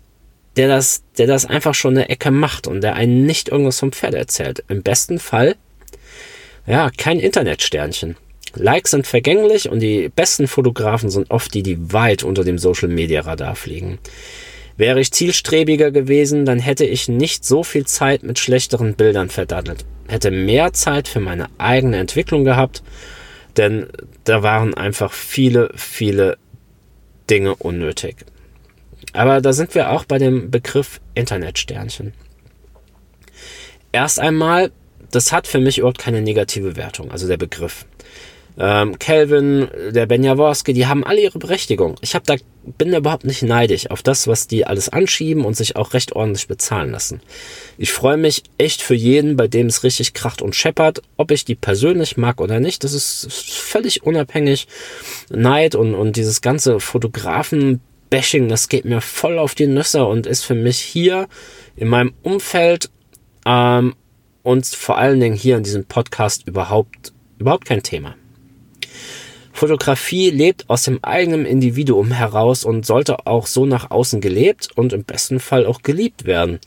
der 0.56 0.68
das, 0.68 1.04
der 1.20 1.28
das 1.28 1.46
einfach 1.46 1.76
schon 1.76 1.96
eine 1.96 2.10
Ecke 2.10 2.32
macht 2.32 2.66
und 2.66 2.82
der 2.82 2.96
einen 2.96 3.28
nicht 3.28 3.50
irgendwas 3.50 3.78
vom 3.78 3.92
Pferd 3.92 4.16
erzählt. 4.16 4.64
Im 4.70 4.82
besten 4.82 5.20
Fall 5.20 5.56
ja, 6.66 6.90
kein 6.98 7.20
Internetsternchen. 7.20 8.18
Likes 8.56 8.90
sind 8.90 9.06
vergänglich 9.06 9.70
und 9.70 9.82
die 9.82 10.10
besten 10.10 10.48
Fotografen 10.48 11.12
sind 11.12 11.30
oft 11.30 11.54
die, 11.54 11.62
die 11.62 11.94
weit 11.94 12.24
unter 12.24 12.44
dem 12.44 12.58
Social 12.58 12.90
Media 12.90 13.22
Radar 13.22 13.56
fliegen. 13.56 14.00
Wäre 14.78 15.00
ich 15.00 15.12
zielstrebiger 15.12 15.92
gewesen, 15.92 16.46
dann 16.46 16.60
hätte 16.60 16.86
ich 16.86 17.08
nicht 17.08 17.46
so 17.46 17.64
viel 17.64 17.86
Zeit 17.86 18.24
mit 18.24 18.40
schlechteren 18.40 18.96
Bildern 18.96 19.30
verdattelt. 19.30 19.86
Hätte 20.08 20.32
mehr 20.32 20.74
Zeit 20.74 21.08
für 21.08 21.20
meine 21.20 21.48
eigene 21.58 21.98
Entwicklung 21.98 22.44
gehabt, 22.44 22.84
denn 23.58 23.88
da 24.24 24.44
waren 24.44 24.74
einfach 24.74 25.14
viele, 25.14 25.72
viele 25.76 26.38
Dinge 27.30 27.56
unnötig. 27.56 28.18
Aber 29.14 29.42
da 29.42 29.54
sind 29.54 29.76
wir 29.76 29.92
auch 29.92 30.06
bei 30.06 30.18
dem 30.18 30.52
Begriff 30.52 31.02
Internetsternchen. 31.16 32.14
Erst 33.92 34.20
einmal, 34.20 34.72
das 35.12 35.32
hat 35.32 35.48
für 35.48 35.60
mich 35.60 35.80
überhaupt 35.80 36.00
keine 36.00 36.22
negative 36.22 36.78
Wertung, 36.78 37.12
also 37.12 37.28
der 37.28 37.38
Begriff. 37.38 37.86
Ähm, 38.58 39.00
Calvin, 39.00 39.70
der 39.92 40.06
Ben 40.06 40.24
Jaworski, 40.24 40.74
die 40.74 40.86
haben 40.86 41.06
alle 41.06 41.22
ihre 41.22 41.40
Berechtigung. 41.40 41.96
Ich 42.02 42.16
hab 42.16 42.26
da, 42.26 42.36
bin 42.78 42.92
da 42.92 42.98
überhaupt 42.98 43.24
nicht 43.24 43.44
neidisch 43.44 43.90
auf 43.90 44.04
das, 44.04 44.28
was 44.28 44.48
die 44.48 44.66
alles 44.66 44.90
anschieben 44.90 45.46
und 45.46 45.56
sich 45.56 45.76
auch 45.76 45.94
recht 45.94 46.14
ordentlich 46.14 46.48
bezahlen 46.48 46.92
lassen. 46.92 47.22
Ich 47.78 47.92
freue 47.92 48.18
mich 48.18 48.44
echt 48.58 48.82
für 48.82 48.94
jeden, 48.94 49.38
bei 49.38 49.48
dem 49.48 49.68
es 49.68 49.84
richtig 49.84 50.14
kracht 50.14 50.42
und 50.42 50.56
scheppert. 50.56 51.02
Ob 51.18 51.32
ich 51.32 51.46
die 51.46 51.56
persönlich 51.56 52.18
mag 52.18 52.42
oder 52.42 52.60
nicht, 52.60 52.84
das 52.84 52.94
ist 52.94 53.32
völlig 53.32 54.04
unabhängig. 54.04 54.68
Neid 55.30 55.76
und, 55.76 55.96
und 55.96 56.18
dieses 56.18 56.42
ganze 56.42 56.80
Fotografen-Bashing, 56.80 58.50
das 58.50 58.70
geht 58.70 58.86
mir 58.86 59.02
voll 59.02 59.40
auf 59.40 59.56
die 59.56 59.68
Nüsse 59.68 60.06
und 60.06 60.28
ist 60.28 60.44
für 60.44 60.56
mich 60.56 60.80
hier 60.80 61.28
in 61.78 61.88
meinem 61.88 62.14
Umfeld 62.22 62.90
ähm, 63.46 63.96
und 64.44 64.66
vor 64.66 64.98
allen 64.98 65.20
Dingen 65.20 65.36
hier 65.36 65.58
in 65.58 65.64
diesem 65.64 65.86
Podcast 65.86 66.48
überhaupt, 66.48 67.14
überhaupt 67.40 67.66
kein 67.66 67.82
Thema. 67.82 68.16
Fotografie 69.62 70.32
lebt 70.32 70.68
aus 70.72 70.86
dem 70.86 71.04
eigenen 71.04 71.46
Individuum 71.46 72.10
heraus 72.10 72.66
und 72.66 72.84
sollte 72.84 73.28
auch 73.28 73.46
so 73.46 73.68
nach 73.68 73.92
außen 73.92 74.20
gelebt 74.20 74.70
und 74.76 74.92
im 74.92 75.04
besten 75.04 75.40
Fall 75.40 75.68
auch 75.68 75.84
geliebt 75.84 76.26
werden. 76.26 76.60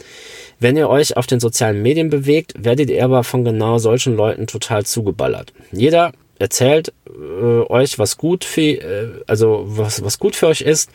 Wenn 0.60 0.76
ihr 0.76 0.88
euch 0.88 1.16
auf 1.16 1.26
den 1.26 1.40
sozialen 1.40 1.82
Medien 1.82 2.08
bewegt, 2.08 2.54
werdet 2.56 2.90
ihr 2.90 3.04
aber 3.04 3.24
von 3.24 3.42
genau 3.42 3.78
solchen 3.78 4.14
Leuten 4.14 4.46
total 4.46 4.86
zugeballert. 4.86 5.52
Jeder 5.72 6.12
erzählt 6.38 6.92
äh, 7.08 7.62
euch, 7.68 7.98
was 7.98 8.16
gut 8.16 8.44
für, 8.44 8.60
äh, 8.60 9.08
also 9.26 9.64
was, 9.66 10.04
was 10.04 10.20
gut 10.20 10.36
für 10.36 10.46
euch 10.46 10.60
ist, 10.60 10.88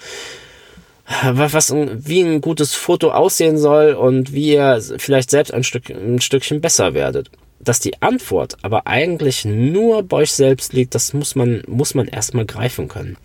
was, 1.33 1.73
wie 1.73 2.21
ein 2.21 2.39
gutes 2.39 2.75
Foto 2.75 3.11
aussehen 3.11 3.57
soll 3.57 3.91
und 3.91 4.31
wie 4.31 4.53
ihr 4.53 4.81
vielleicht 4.99 5.31
selbst 5.31 5.53
ein, 5.53 5.65
Stück, 5.65 5.89
ein 5.89 6.21
Stückchen 6.21 6.61
besser 6.61 6.93
werdet 6.93 7.29
dass 7.59 7.79
die 7.79 8.01
Antwort 8.01 8.57
aber 8.61 8.87
eigentlich 8.87 9.45
nur 9.45 10.03
bei 10.03 10.17
euch 10.17 10.31
selbst 10.31 10.73
liegt, 10.73 10.95
das 10.95 11.13
muss 11.13 11.35
man, 11.35 11.63
muss 11.67 11.93
man 11.93 12.07
erstmal 12.07 12.45
greifen 12.45 12.87
können. 12.87 13.17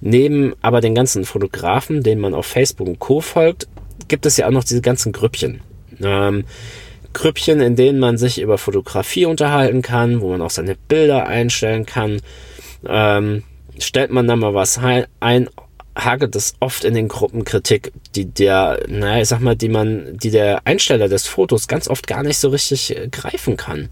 Neben 0.00 0.54
aber 0.60 0.80
den 0.80 0.94
ganzen 0.94 1.24
Fotografen, 1.24 2.02
denen 2.02 2.20
man 2.20 2.34
auf 2.34 2.46
Facebook 2.46 2.88
und 2.88 2.98
Co. 2.98 3.20
folgt, 3.20 3.68
gibt 4.08 4.26
es 4.26 4.36
ja 4.36 4.46
auch 4.46 4.52
noch 4.52 4.64
diese 4.64 4.82
ganzen 4.82 5.12
Grüppchen. 5.12 5.60
Ähm, 6.02 6.44
Grüppchen, 7.12 7.60
in 7.60 7.76
denen 7.76 7.98
man 7.98 8.18
sich 8.18 8.40
über 8.40 8.58
Fotografie 8.58 9.26
unterhalten 9.26 9.82
kann, 9.82 10.20
wo 10.20 10.30
man 10.30 10.42
auch 10.42 10.50
seine 10.50 10.76
Bilder 10.88 11.26
einstellen 11.26 11.86
kann. 11.86 12.20
Ähm, 12.86 13.44
stellt 13.78 14.10
man 14.10 14.26
da 14.26 14.36
mal 14.36 14.54
was 14.54 14.78
ein, 15.20 15.48
hagelt 15.94 16.34
es 16.36 16.54
oft 16.60 16.84
in 16.84 16.94
den 16.94 17.08
Gruppen 17.08 17.44
Kritik, 17.44 17.92
die 18.14 18.24
der, 18.24 18.80
naja, 18.88 19.22
ich 19.22 19.28
sag 19.28 19.40
mal, 19.40 19.56
die 19.56 19.68
man, 19.68 20.16
die 20.16 20.30
der 20.30 20.66
Einsteller 20.66 21.08
des 21.08 21.26
Fotos 21.26 21.68
ganz 21.68 21.88
oft 21.88 22.06
gar 22.06 22.22
nicht 22.22 22.38
so 22.38 22.48
richtig 22.48 22.96
äh, 22.96 23.08
greifen 23.08 23.56
kann. 23.56 23.88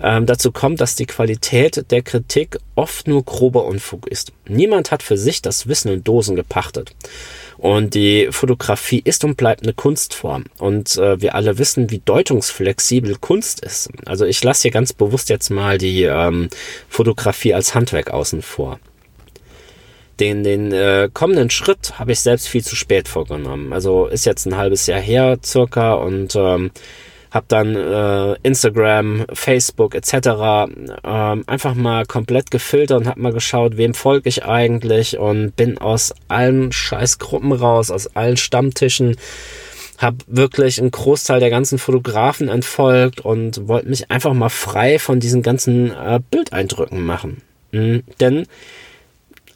Ähm, 0.00 0.26
dazu 0.26 0.52
kommt, 0.52 0.80
dass 0.80 0.94
die 0.94 1.06
Qualität 1.06 1.90
der 1.90 2.02
Kritik 2.02 2.58
oft 2.76 3.08
nur 3.08 3.24
grober 3.24 3.64
Unfug 3.64 4.06
ist. 4.06 4.32
Niemand 4.46 4.90
hat 4.90 5.02
für 5.02 5.16
sich 5.16 5.42
das 5.42 5.66
Wissen 5.66 5.92
in 5.92 6.04
Dosen 6.04 6.36
gepachtet. 6.36 6.94
Und 7.58 7.94
die 7.94 8.28
Fotografie 8.30 9.02
ist 9.04 9.24
und 9.24 9.36
bleibt 9.36 9.62
eine 9.62 9.72
Kunstform. 9.72 10.44
Und 10.58 10.96
äh, 10.96 11.20
wir 11.20 11.34
alle 11.34 11.58
wissen, 11.58 11.90
wie 11.90 12.00
deutungsflexibel 12.04 13.16
Kunst 13.20 13.60
ist. 13.60 13.88
Also 14.04 14.24
ich 14.24 14.42
lasse 14.42 14.62
hier 14.62 14.70
ganz 14.72 14.92
bewusst 14.92 15.28
jetzt 15.28 15.50
mal 15.50 15.78
die 15.78 16.02
ähm, 16.02 16.48
Fotografie 16.88 17.54
als 17.54 17.74
Handwerk 17.74 18.10
außen 18.10 18.42
vor 18.42 18.80
den, 20.22 20.44
den 20.44 20.72
äh, 20.72 21.08
kommenden 21.12 21.50
Schritt 21.50 21.98
habe 21.98 22.12
ich 22.12 22.20
selbst 22.20 22.46
viel 22.46 22.62
zu 22.62 22.76
spät 22.76 23.08
vorgenommen. 23.08 23.72
Also 23.72 24.06
ist 24.06 24.24
jetzt 24.24 24.46
ein 24.46 24.56
halbes 24.56 24.86
Jahr 24.86 25.00
her 25.00 25.36
circa 25.44 25.94
und 25.94 26.36
ähm, 26.36 26.70
habe 27.32 27.46
dann 27.48 27.74
äh, 27.74 28.36
Instagram, 28.44 29.24
Facebook 29.32 29.96
etc. 29.96 30.12
Ähm, 31.02 31.42
einfach 31.46 31.74
mal 31.74 32.06
komplett 32.06 32.52
gefiltert 32.52 33.00
und 33.00 33.08
habe 33.08 33.20
mal 33.20 33.32
geschaut, 33.32 33.76
wem 33.76 33.94
folge 33.94 34.28
ich 34.28 34.44
eigentlich 34.44 35.18
und 35.18 35.56
bin 35.56 35.78
aus 35.78 36.14
allen 36.28 36.70
Scheißgruppen 36.70 37.50
raus, 37.50 37.90
aus 37.90 38.06
allen 38.14 38.36
Stammtischen 38.36 39.16
habe 39.98 40.18
wirklich 40.28 40.80
einen 40.80 40.92
Großteil 40.92 41.40
der 41.40 41.50
ganzen 41.50 41.78
Fotografen 41.78 42.48
entfolgt 42.48 43.20
und 43.20 43.66
wollte 43.66 43.88
mich 43.88 44.10
einfach 44.10 44.34
mal 44.34 44.50
frei 44.50 45.00
von 45.00 45.18
diesen 45.18 45.42
ganzen 45.42 45.90
äh, 45.92 46.20
Bildeindrücken 46.30 47.04
machen. 47.04 47.42
Mhm. 47.72 48.02
Denn 48.20 48.46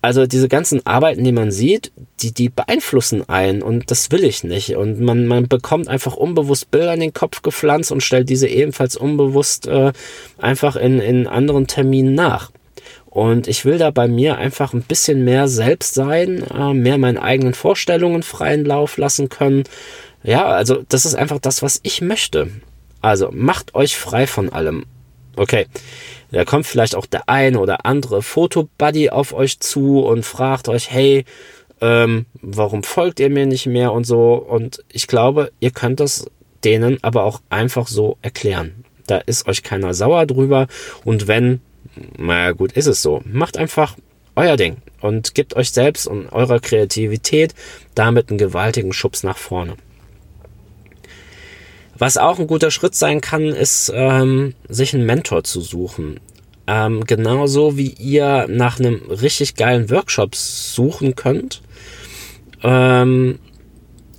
also 0.06 0.24
diese 0.24 0.48
ganzen 0.48 0.86
Arbeiten, 0.86 1.24
die 1.24 1.32
man 1.32 1.50
sieht, 1.50 1.90
die, 2.20 2.30
die 2.30 2.48
beeinflussen 2.48 3.28
einen 3.28 3.60
und 3.60 3.90
das 3.90 4.12
will 4.12 4.22
ich 4.22 4.44
nicht. 4.44 4.76
Und 4.76 5.00
man, 5.00 5.26
man 5.26 5.48
bekommt 5.48 5.88
einfach 5.88 6.14
unbewusst 6.14 6.70
Bilder 6.70 6.94
in 6.94 7.00
den 7.00 7.12
Kopf 7.12 7.42
gepflanzt 7.42 7.90
und 7.90 8.04
stellt 8.04 8.28
diese 8.28 8.46
ebenfalls 8.46 8.96
unbewusst 8.96 9.66
äh, 9.66 9.92
einfach 10.38 10.76
in, 10.76 11.00
in 11.00 11.26
anderen 11.26 11.66
Terminen 11.66 12.14
nach. 12.14 12.52
Und 13.06 13.48
ich 13.48 13.64
will 13.64 13.78
da 13.78 13.90
bei 13.90 14.06
mir 14.06 14.38
einfach 14.38 14.74
ein 14.74 14.82
bisschen 14.82 15.24
mehr 15.24 15.48
selbst 15.48 15.94
sein, 15.94 16.44
äh, 16.56 16.72
mehr 16.72 16.98
meinen 16.98 17.18
eigenen 17.18 17.54
Vorstellungen 17.54 18.22
freien 18.22 18.64
Lauf 18.64 18.98
lassen 18.98 19.28
können. 19.28 19.64
Ja, 20.22 20.46
also 20.46 20.84
das 20.88 21.04
ist 21.04 21.16
einfach 21.16 21.40
das, 21.40 21.62
was 21.62 21.80
ich 21.82 22.00
möchte. 22.00 22.48
Also 23.02 23.30
macht 23.32 23.74
euch 23.74 23.96
frei 23.96 24.28
von 24.28 24.50
allem. 24.52 24.84
Okay. 25.36 25.66
Da 26.32 26.44
kommt 26.44 26.66
vielleicht 26.66 26.96
auch 26.96 27.06
der 27.06 27.28
eine 27.28 27.60
oder 27.60 27.86
andere 27.86 28.22
Fotobuddy 28.22 29.10
auf 29.10 29.32
euch 29.32 29.60
zu 29.60 30.00
und 30.00 30.24
fragt 30.24 30.68
euch, 30.68 30.90
hey, 30.90 31.24
ähm, 31.80 32.26
warum 32.40 32.82
folgt 32.82 33.20
ihr 33.20 33.30
mir 33.30 33.46
nicht 33.46 33.66
mehr 33.66 33.92
und 33.92 34.04
so. 34.04 34.34
Und 34.34 34.82
ich 34.90 35.06
glaube, 35.06 35.52
ihr 35.60 35.70
könnt 35.70 36.00
das 36.00 36.26
denen 36.64 36.98
aber 37.02 37.24
auch 37.24 37.40
einfach 37.48 37.86
so 37.86 38.18
erklären. 38.22 38.84
Da 39.06 39.18
ist 39.18 39.46
euch 39.46 39.62
keiner 39.62 39.94
sauer 39.94 40.26
drüber. 40.26 40.66
Und 41.04 41.28
wenn, 41.28 41.60
naja 42.18 42.52
gut, 42.52 42.72
ist 42.72 42.86
es 42.86 43.02
so. 43.02 43.22
Macht 43.24 43.56
einfach 43.56 43.96
euer 44.34 44.56
Ding 44.56 44.78
und 45.00 45.34
gebt 45.34 45.54
euch 45.54 45.70
selbst 45.70 46.08
und 46.08 46.28
eurer 46.32 46.58
Kreativität 46.58 47.54
damit 47.94 48.30
einen 48.30 48.38
gewaltigen 48.38 48.92
Schubs 48.92 49.22
nach 49.22 49.38
vorne. 49.38 49.76
Was 51.98 52.18
auch 52.18 52.38
ein 52.38 52.46
guter 52.46 52.70
Schritt 52.70 52.94
sein 52.94 53.20
kann, 53.20 53.44
ist, 53.44 53.90
ähm, 53.94 54.54
sich 54.68 54.94
einen 54.94 55.06
Mentor 55.06 55.44
zu 55.44 55.60
suchen. 55.60 56.20
Ähm, 56.66 57.04
genauso 57.04 57.76
wie 57.76 57.88
ihr 57.88 58.46
nach 58.48 58.78
einem 58.78 59.02
richtig 59.08 59.54
geilen 59.54 59.88
Workshop 59.88 60.34
suchen 60.34 61.14
könnt, 61.14 61.62
ähm, 62.62 63.38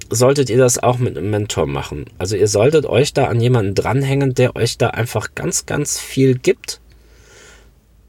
solltet 0.09 0.49
ihr 0.49 0.57
das 0.57 0.81
auch 0.81 0.97
mit 0.97 1.17
einem 1.17 1.29
Mentor 1.29 1.67
machen. 1.67 2.05
Also 2.17 2.35
ihr 2.35 2.47
solltet 2.47 2.85
euch 2.85 3.13
da 3.13 3.25
an 3.25 3.41
jemanden 3.41 3.75
dranhängen, 3.75 4.33
der 4.33 4.55
euch 4.55 4.77
da 4.77 4.87
einfach 4.87 5.35
ganz, 5.35 5.65
ganz 5.65 5.99
viel 5.99 6.35
gibt 6.35 6.79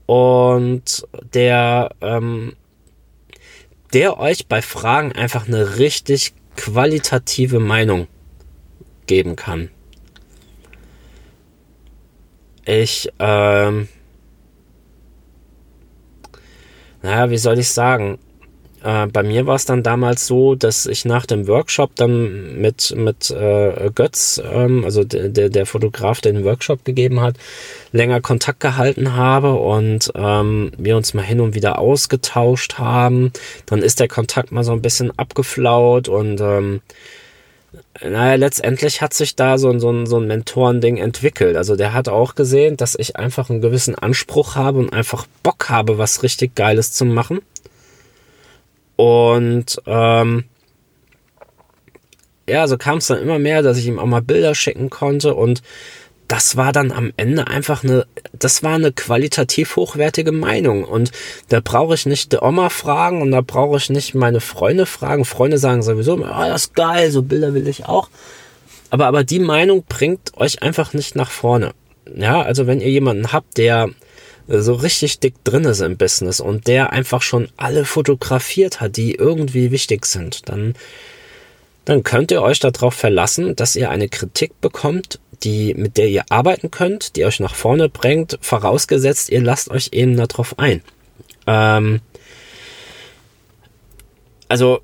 und 0.06 1.06
der, 1.34 1.90
ähm, 2.00 2.54
der 3.92 4.18
euch 4.18 4.46
bei 4.46 4.62
Fragen 4.62 5.12
einfach 5.12 5.48
eine 5.48 5.78
richtig 5.78 6.32
qualitative 6.56 7.58
Meinung 7.58 8.06
geben 9.08 9.34
kann. 9.34 9.70
Ich, 12.64 13.10
ähm, 13.18 13.88
naja, 17.02 17.30
wie 17.30 17.38
soll 17.38 17.58
ich 17.58 17.70
sagen? 17.70 18.18
Äh, 18.84 19.06
bei 19.06 19.22
mir 19.22 19.46
war 19.46 19.56
es 19.56 19.64
dann 19.64 19.82
damals 19.82 20.26
so, 20.26 20.54
dass 20.54 20.86
ich 20.86 21.04
nach 21.04 21.26
dem 21.26 21.48
Workshop 21.48 21.94
dann 21.96 22.60
mit, 22.60 22.94
mit 22.96 23.30
äh, 23.30 23.90
Götz, 23.94 24.40
ähm, 24.44 24.84
also 24.84 25.02
der, 25.02 25.48
der 25.48 25.66
Fotograf, 25.66 26.20
der 26.20 26.32
den 26.32 26.44
Workshop 26.44 26.84
gegeben 26.84 27.20
hat, 27.20 27.36
länger 27.90 28.20
Kontakt 28.20 28.60
gehalten 28.60 29.16
habe 29.16 29.54
und 29.54 30.12
ähm, 30.14 30.70
wir 30.76 30.96
uns 30.96 31.14
mal 31.14 31.24
hin 31.24 31.40
und 31.40 31.54
wieder 31.54 31.78
ausgetauscht 31.78 32.78
haben. 32.78 33.32
Dann 33.66 33.82
ist 33.82 33.98
der 33.98 34.08
Kontakt 34.08 34.52
mal 34.52 34.64
so 34.64 34.72
ein 34.72 34.82
bisschen 34.82 35.10
abgeflaut 35.18 36.08
und 36.08 36.40
ähm, 36.40 36.80
naja, 38.02 38.36
letztendlich 38.36 39.02
hat 39.02 39.12
sich 39.12 39.36
da 39.36 39.58
so, 39.58 39.78
so, 39.78 39.90
ein, 39.90 40.06
so 40.06 40.18
ein 40.18 40.26
Mentorending 40.26 40.96
entwickelt. 40.96 41.56
Also 41.56 41.76
der 41.76 41.92
hat 41.92 42.08
auch 42.08 42.34
gesehen, 42.34 42.76
dass 42.76 42.94
ich 42.94 43.16
einfach 43.16 43.50
einen 43.50 43.60
gewissen 43.60 43.94
Anspruch 43.94 44.56
habe 44.56 44.78
und 44.78 44.92
einfach 44.92 45.26
Bock 45.42 45.68
habe, 45.68 45.98
was 45.98 46.22
richtig 46.22 46.54
Geiles 46.54 46.92
zu 46.92 47.04
machen. 47.04 47.40
Und 48.96 49.80
ähm, 49.86 50.44
ja, 52.48 52.66
so 52.66 52.78
kam 52.78 52.98
es 52.98 53.06
dann 53.06 53.20
immer 53.20 53.38
mehr, 53.38 53.62
dass 53.62 53.78
ich 53.78 53.86
ihm 53.86 53.98
auch 53.98 54.06
mal 54.06 54.22
Bilder 54.22 54.54
schicken 54.54 54.88
konnte 54.90 55.34
und 55.34 55.62
das 56.28 56.56
war 56.58 56.72
dann 56.72 56.92
am 56.92 57.12
Ende 57.16 57.46
einfach 57.46 57.82
eine, 57.82 58.06
das 58.32 58.62
war 58.62 58.74
eine 58.74 58.92
qualitativ 58.92 59.76
hochwertige 59.76 60.30
Meinung. 60.30 60.84
Und 60.84 61.10
da 61.48 61.60
brauche 61.60 61.94
ich 61.94 62.04
nicht 62.04 62.32
die 62.32 62.38
Oma 62.38 62.68
fragen 62.68 63.22
und 63.22 63.30
da 63.30 63.40
brauche 63.40 63.78
ich 63.78 63.88
nicht 63.88 64.14
meine 64.14 64.40
Freunde 64.40 64.84
fragen. 64.84 65.24
Freunde 65.24 65.56
sagen 65.56 65.82
sowieso, 65.82 66.14
oh, 66.14 66.20
das 66.20 66.66
ist 66.66 66.74
geil, 66.74 67.10
so 67.10 67.22
Bilder 67.22 67.54
will 67.54 67.66
ich 67.66 67.86
auch. 67.86 68.10
Aber, 68.90 69.06
aber 69.06 69.24
die 69.24 69.38
Meinung 69.38 69.84
bringt 69.88 70.36
euch 70.36 70.62
einfach 70.62 70.92
nicht 70.92 71.16
nach 71.16 71.30
vorne. 71.30 71.72
Ja, 72.14 72.42
also 72.42 72.66
wenn 72.66 72.80
ihr 72.80 72.90
jemanden 72.90 73.32
habt, 73.32 73.56
der 73.56 73.88
so 74.48 74.74
richtig 74.74 75.20
dick 75.20 75.34
drin 75.44 75.64
ist 75.64 75.80
im 75.80 75.96
Business 75.96 76.40
und 76.40 76.66
der 76.66 76.92
einfach 76.92 77.22
schon 77.22 77.48
alle 77.56 77.84
fotografiert 77.84 78.80
hat, 78.80 78.96
die 78.96 79.14
irgendwie 79.14 79.70
wichtig 79.70 80.06
sind, 80.06 80.48
dann, 80.48 80.74
dann 81.84 82.02
könnt 82.02 82.30
ihr 82.30 82.42
euch 82.42 82.58
darauf 82.58 82.94
verlassen, 82.94 83.56
dass 83.56 83.76
ihr 83.76 83.90
eine 83.90 84.08
Kritik 84.08 84.58
bekommt, 84.60 85.20
die, 85.44 85.74
mit 85.74 85.96
der 85.96 86.08
ihr 86.08 86.24
arbeiten 86.30 86.70
könnt, 86.70 87.16
die 87.16 87.24
euch 87.24 87.40
nach 87.40 87.54
vorne 87.54 87.88
bringt, 87.88 88.38
vorausgesetzt, 88.40 89.30
ihr 89.30 89.40
lasst 89.40 89.70
euch 89.70 89.90
eben 89.92 90.16
darauf 90.16 90.58
ein. 90.58 90.82
Ähm, 91.46 92.00
also, 94.48 94.80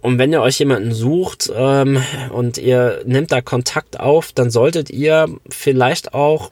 und 0.00 0.18
wenn 0.18 0.32
ihr 0.32 0.42
euch 0.42 0.58
jemanden 0.58 0.92
sucht 0.92 1.52
ähm, 1.54 2.02
und 2.30 2.58
ihr 2.58 3.02
nehmt 3.04 3.30
da 3.32 3.40
Kontakt 3.40 4.00
auf, 4.00 4.32
dann 4.32 4.50
solltet 4.50 4.90
ihr 4.90 5.28
vielleicht 5.48 6.14
auch 6.14 6.50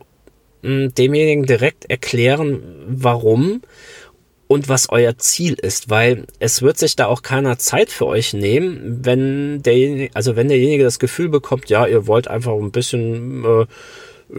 mh, 0.63 0.69
hm, 0.71 0.95
demjenigen 0.95 1.47
direkt 1.47 1.91
erklären, 1.91 2.63
warum 2.87 3.63
und 4.51 4.69
was 4.69 4.91
euer 4.91 5.17
Ziel 5.17 5.55
ist, 5.55 5.91
weil 5.91 6.25
es 6.41 6.61
wird 6.61 6.77
sich 6.77 6.97
da 6.97 7.07
auch 7.07 7.23
keiner 7.23 7.57
Zeit 7.59 7.89
für 7.89 8.07
euch 8.07 8.33
nehmen, 8.33 8.99
wenn 9.05 9.63
derjenige, 9.63 10.11
also 10.15 10.35
wenn 10.35 10.49
derjenige 10.49 10.83
das 10.83 10.99
Gefühl 10.99 11.29
bekommt, 11.29 11.71
ja, 11.71 11.87
ihr 11.87 12.09
wollt 12.09 12.27
einfach 12.27 12.55
ein 12.55 12.73
bisschen, 12.73 13.45
äh, 13.45 13.67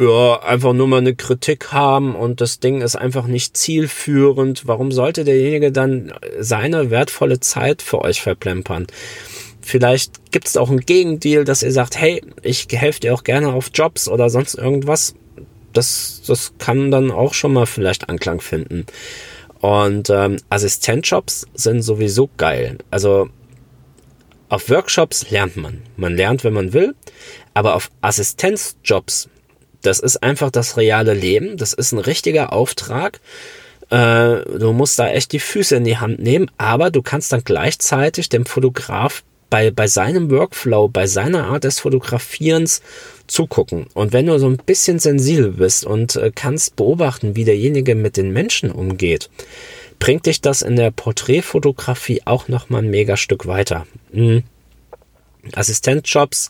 ja, 0.04 0.44
einfach 0.44 0.74
nur 0.74 0.90
mal 0.90 0.98
eine 0.98 1.16
Kritik 1.16 1.72
haben 1.72 2.14
und 2.14 2.42
das 2.42 2.60
Ding 2.60 2.82
ist 2.82 2.98
einfach 2.98 3.26
nicht 3.26 3.56
zielführend. 3.56 4.68
Warum 4.68 4.92
sollte 4.92 5.24
derjenige 5.24 5.72
dann 5.72 6.12
seine 6.38 6.92
wertvolle 6.92 7.40
Zeit 7.40 7.82
für 7.82 8.02
euch 8.02 8.22
verplempern? 8.22 8.88
Vielleicht 9.62 10.34
gibt 10.34 10.50
es 10.50 10.58
auch 10.58 10.70
einen 10.70 10.82
Gegendeal, 10.82 11.46
dass 11.46 11.64
ihr 11.64 11.72
sagt, 11.72 11.98
hey, 11.98 12.22
ich 12.42 12.68
helfe 12.70 13.00
dir 13.00 13.14
auch 13.14 13.24
gerne 13.24 13.54
auf 13.54 13.72
Jobs 13.74 14.10
oder 14.10 14.30
sonst 14.30 14.56
irgendwas. 14.56 15.16
Das, 15.72 16.22
das 16.28 16.52
kann 16.58 16.92
dann 16.92 17.12
auch 17.12 17.34
schon 17.34 17.54
mal 17.54 17.66
vielleicht 17.66 18.10
Anklang 18.10 18.42
finden. 18.42 18.86
Und 19.62 20.10
ähm, 20.10 20.38
Assistentjobs 20.50 21.48
sind 21.54 21.84
sowieso 21.84 22.30
geil. 22.38 22.80
Also 22.90 23.30
auf 24.50 24.70
Workshops 24.70 25.30
lernt 25.30 25.56
man. 25.56 25.84
Man 25.96 26.16
lernt, 26.16 26.44
wenn 26.44 26.54
man 26.54 26.74
will. 26.74 26.96
Aber 27.54 27.76
auf 27.76 27.92
Assistenzjobs, 28.02 29.30
das 29.82 30.00
ist 30.00 30.22
einfach 30.24 30.52
das 30.52 30.78
reale 30.78 31.14
Leben. 31.14 31.58
Das 31.58 31.74
ist 31.74 31.92
ein 31.92 32.00
richtiger 32.00 32.52
Auftrag. 32.52 33.22
Äh, 33.92 34.42
du 34.58 34.74
musst 34.74 34.98
da 34.98 35.10
echt 35.10 35.32
die 35.32 35.40
Füße 35.40 35.76
in 35.76 35.84
die 35.84 35.98
Hand 35.98 36.20
nehmen. 36.20 36.50
Aber 36.58 36.90
du 36.90 37.02
kannst 37.04 37.32
dann 37.32 37.44
gleichzeitig 37.44 38.30
dem 38.30 38.46
Fotograf 38.46 39.24
bei, 39.52 39.70
bei 39.70 39.86
seinem 39.86 40.32
Workflow, 40.32 40.88
bei 40.88 41.06
seiner 41.06 41.48
Art 41.48 41.66
des 41.66 41.82
Fotografierens 41.82 42.82
zugucken. 43.28 43.86
Und 43.94 44.14
wenn 44.14 44.26
du 44.26 44.40
so 44.40 44.48
ein 44.48 44.58
bisschen 44.58 44.98
sensibel 44.98 45.52
bist 45.52 45.86
und 45.86 46.16
äh, 46.16 46.32
kannst 46.34 46.78
beobachten, 46.78 47.36
wie 47.36 47.44
derjenige 47.44 47.94
mit 47.94 48.18
den 48.18 48.34
Menschen 48.34 48.72
umgeht, 48.72 49.30
bringt 50.00 50.26
dich 50.26 50.42
das 50.42 50.64
in 50.64 50.78
der 50.78 50.90
Porträtfotografie 50.90 52.22
auch 52.26 52.48
noch 52.48 52.70
mal 52.70 52.80
ein 52.80 52.90
mega 52.90 53.18
Stück 53.18 53.46
weiter. 53.46 53.86
Mhm. 54.12 54.44
Assistentjobs, 55.56 56.50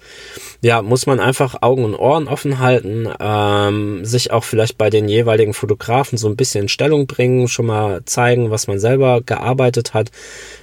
ja, 0.61 0.81
muss 0.81 1.05
man 1.05 1.19
einfach 1.19 1.61
Augen 1.61 1.85
und 1.85 1.95
Ohren 1.95 2.27
offen 2.27 2.59
halten, 2.59 3.07
ähm, 3.19 4.03
sich 4.03 4.31
auch 4.31 4.43
vielleicht 4.43 4.77
bei 4.77 4.89
den 4.89 5.07
jeweiligen 5.07 5.53
Fotografen 5.53 6.17
so 6.17 6.27
ein 6.27 6.35
bisschen 6.35 6.63
in 6.63 6.69
Stellung 6.69 7.07
bringen, 7.07 7.47
schon 7.47 7.67
mal 7.67 8.03
zeigen, 8.05 8.51
was 8.51 8.67
man 8.67 8.79
selber 8.79 9.21
gearbeitet 9.21 9.93
hat, 9.93 10.11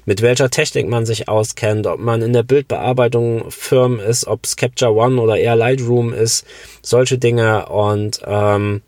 mit 0.05 0.21
welcher 0.21 0.51
Technik 0.51 0.89
man 0.89 1.07
sich 1.07 1.29
auskennt, 1.29 1.87
ob 1.87 2.01
man 2.01 2.23
in 2.23 2.33
der 2.33 2.43
Bildbearbeitung 2.43 3.51
firm 3.51 3.99
ist, 3.99 4.27
ob 4.27 4.45
es 4.45 4.57
Capture 4.57 4.93
One 4.93 5.21
oder 5.21 5.39
eher 5.39 5.57
Lightroom 5.57 6.13
ist, 6.13 6.45
solche 6.83 7.19
Dinge 7.19 7.67
und 7.67 8.21
ähm, 8.27 8.83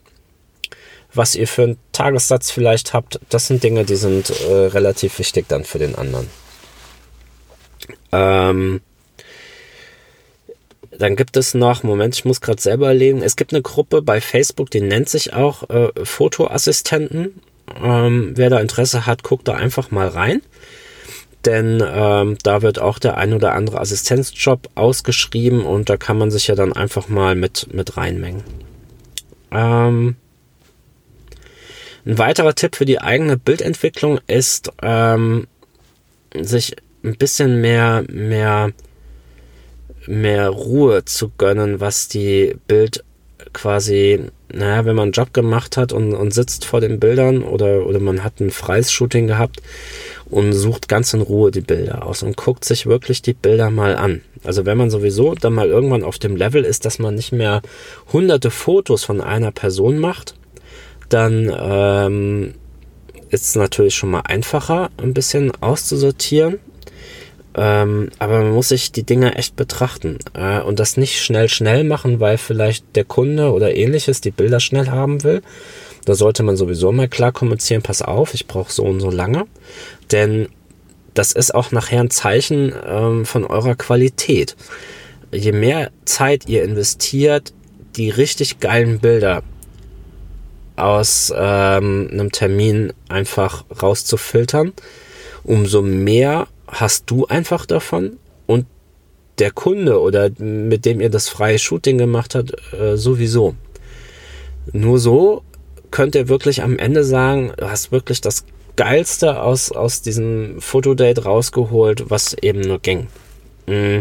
was 1.13 1.35
ihr 1.35 1.49
für 1.49 1.63
einen 1.63 1.79
Tagessatz 1.93 2.51
vielleicht 2.51 2.93
habt, 2.95 3.19
das 3.31 3.47
sind 3.47 3.63
Dinge, 3.63 3.85
die 3.85 3.97
sind 3.97 4.31
äh, 4.31 4.67
relativ 4.67 5.19
wichtig 5.19 5.47
dann 5.49 5.65
für 5.65 5.79
den 5.79 5.97
anderen. 5.97 6.29
Ähm, 8.13 8.81
dann 11.01 11.17
gibt 11.17 11.37
es 11.39 11.55
noch, 11.55 11.83
Moment, 11.83 12.15
ich 12.15 12.27
muss 12.27 12.43
gerade 12.43 12.61
selber 12.61 12.89
erleben, 12.89 13.23
es 13.23 13.37
gibt 13.37 13.55
eine 13.55 13.63
Gruppe 13.63 14.03
bei 14.03 14.21
Facebook, 14.21 14.71
die 14.71 14.83
nennt 14.83 15.09
sich 15.09 15.33
auch 15.33 15.69
äh, 15.71 15.89
Fotoassistenten. 16.05 17.41
Ähm, 17.83 18.33
wer 18.35 18.51
da 18.51 18.61
Interesse 18.61 19.07
hat, 19.07 19.23
guckt 19.23 19.49
da 19.49 19.55
einfach 19.55 19.91
mal 19.91 20.09
rein. 20.09 20.43
Denn 21.47 21.83
ähm, 21.83 22.37
da 22.43 22.61
wird 22.61 22.79
auch 22.79 22.99
der 22.99 23.17
ein 23.17 23.33
oder 23.33 23.55
andere 23.55 23.81
Assistenzjob 23.81 24.69
ausgeschrieben 24.75 25.63
und 25.65 25.89
da 25.89 25.97
kann 25.97 26.19
man 26.19 26.31
sich 26.31 26.49
ja 26.49 26.55
dann 26.55 26.75
einfach 26.75 27.09
mal 27.09 27.35
mit, 27.35 27.73
mit 27.73 27.97
reinmengen. 27.97 28.45
Ähm, 29.51 30.17
ein 32.05 32.19
weiterer 32.19 32.55
Tipp 32.55 32.77
für 32.77 32.85
die 32.85 33.01
eigene 33.01 33.39
Bildentwicklung 33.39 34.21
ist, 34.27 34.71
ähm, 34.83 35.47
sich 36.39 36.77
ein 37.03 37.17
bisschen 37.17 37.63
mehr, 37.63 38.05
mehr 38.09 38.73
mehr 40.07 40.49
Ruhe 40.49 41.05
zu 41.05 41.31
gönnen, 41.37 41.81
was 41.81 42.09
die 42.09 42.57
Bild 42.67 43.05
quasi, 43.53 44.21
naja, 44.53 44.85
wenn 44.85 44.97
man 44.97 45.05
einen 45.05 45.13
Job 45.13 45.33
gemacht 45.33 45.77
hat 45.77 45.93
und, 45.93 46.15
und 46.15 46.33
sitzt 46.33 46.65
vor 46.65 46.81
den 46.81 47.01
Bildern 47.01 47.43
oder, 47.43 47.87
oder 47.87 47.99
man 47.99 48.23
hat 48.23 48.41
ein 48.41 48.51
freies 48.51 48.93
Shooting 48.93 49.27
gehabt 49.27 49.61
und 50.27 50.53
sucht 50.53 50.89
ganz 50.89 51.13
in 51.15 51.21
Ruhe 51.21 51.51
die 51.51 51.61
Bilder 51.61 52.07
aus 52.07 52.23
und 52.23 52.37
guckt 52.37 52.65
sich 52.65 52.87
wirklich 52.87 53.23
die 53.23 53.33
Bilder 53.33 53.71
mal 53.71 53.97
an. 53.97 54.23
Also 54.45 54.67
wenn 54.67 54.79
man 54.79 54.91
sowieso 54.91 55.35
dann 55.35 55.55
mal 55.55 55.69
irgendwann 55.69 56.05
auf 56.05 56.19
dem 56.19 56.37
Level 56.37 56.65
ist, 56.65 56.85
dass 56.85 56.99
man 56.99 57.15
nicht 57.15 57.33
mehr 57.33 57.63
hunderte 58.13 58.51
Fotos 58.51 59.05
von 59.05 59.21
einer 59.21 59.51
Person 59.51 59.99
macht, 59.99 60.35
dann 61.09 61.53
ähm, 61.59 62.55
ist 63.31 63.45
es 63.45 63.55
natürlich 63.57 63.95
schon 63.97 64.11
mal 64.11 64.23
einfacher, 64.25 64.91
ein 64.99 65.15
bisschen 65.15 65.53
auszusortieren 65.61 66.59
ähm, 67.55 68.11
aber 68.19 68.41
man 68.43 68.53
muss 68.53 68.69
sich 68.69 68.93
die 68.93 69.03
Dinge 69.03 69.35
echt 69.35 69.57
betrachten 69.57 70.19
äh, 70.35 70.61
und 70.61 70.79
das 70.79 70.97
nicht 70.97 71.21
schnell, 71.21 71.49
schnell 71.49 71.85
machen, 71.85 72.21
weil 72.21 72.39
vielleicht 72.39 72.85
der 72.95 73.05
Kunde 73.05 73.53
oder 73.53 73.75
ähnliches 73.75 74.21
die 74.21 74.31
Bilder 74.31 74.61
schnell 74.61 74.89
haben 74.89 75.25
will. 75.25 75.43
Da 76.05 76.15
sollte 76.15 76.43
man 76.43 76.57
sowieso 76.57 76.93
mal 76.93 77.09
klar 77.09 77.33
kommunizieren, 77.33 77.83
pass 77.83 78.03
auf, 78.03 78.35
ich 78.35 78.47
brauche 78.47 78.73
so 78.73 78.85
und 78.85 79.01
so 79.01 79.11
lange. 79.11 79.47
Denn 80.13 80.49
das 81.15 81.33
ist 81.33 81.55
auch 81.55 81.73
nachher 81.73 82.01
ein 82.01 82.11
Zeichen 82.11 82.73
ähm, 82.87 83.27
von 83.27 83.45
eurer 83.45 83.75
Qualität. 83.75 84.57
Je 85.33 85.53
mehr 85.53 85.91
Zeit 86.05 86.49
ihr 86.49 86.63
investiert, 86.63 87.53
die 87.97 88.11
richtig 88.11 88.61
geilen 88.61 89.01
Bilder 89.01 89.43
aus 90.77 91.33
ähm, 91.37 92.09
einem 92.13 92.33
Termin 92.33 92.93
einfach 93.09 93.65
rauszufiltern, 93.83 94.73
umso 95.45 95.83
mehr 95.83 96.47
hast 96.71 97.11
du 97.11 97.27
einfach 97.27 97.67
davon 97.67 98.19
und 98.47 98.67
der 99.39 99.51
Kunde 99.51 100.01
oder 100.01 100.31
mit 100.39 100.85
dem 100.85 101.01
ihr 101.01 101.11
das 101.11 101.29
freie 101.29 101.59
Shooting 101.59 101.99
gemacht 101.99 102.35
habt, 102.35 102.55
äh, 102.73 102.97
sowieso. 102.97 103.55
Nur 104.73 104.99
so 104.99 105.43
könnt 105.91 106.15
ihr 106.15 106.29
wirklich 106.29 106.63
am 106.63 106.79
Ende 106.79 107.05
sagen, 107.05 107.53
du 107.57 107.71
hast 107.71 107.91
wirklich 107.91 108.21
das 108.21 108.45
Geilste 108.77 109.43
aus, 109.43 109.73
aus 109.73 110.03
diesem 110.03 110.61
Fotodate 110.61 111.25
rausgeholt, 111.25 112.11
was 112.11 112.35
eben 112.35 112.61
nur 112.61 112.79
ging. 112.79 113.09
Mm. 113.67 114.01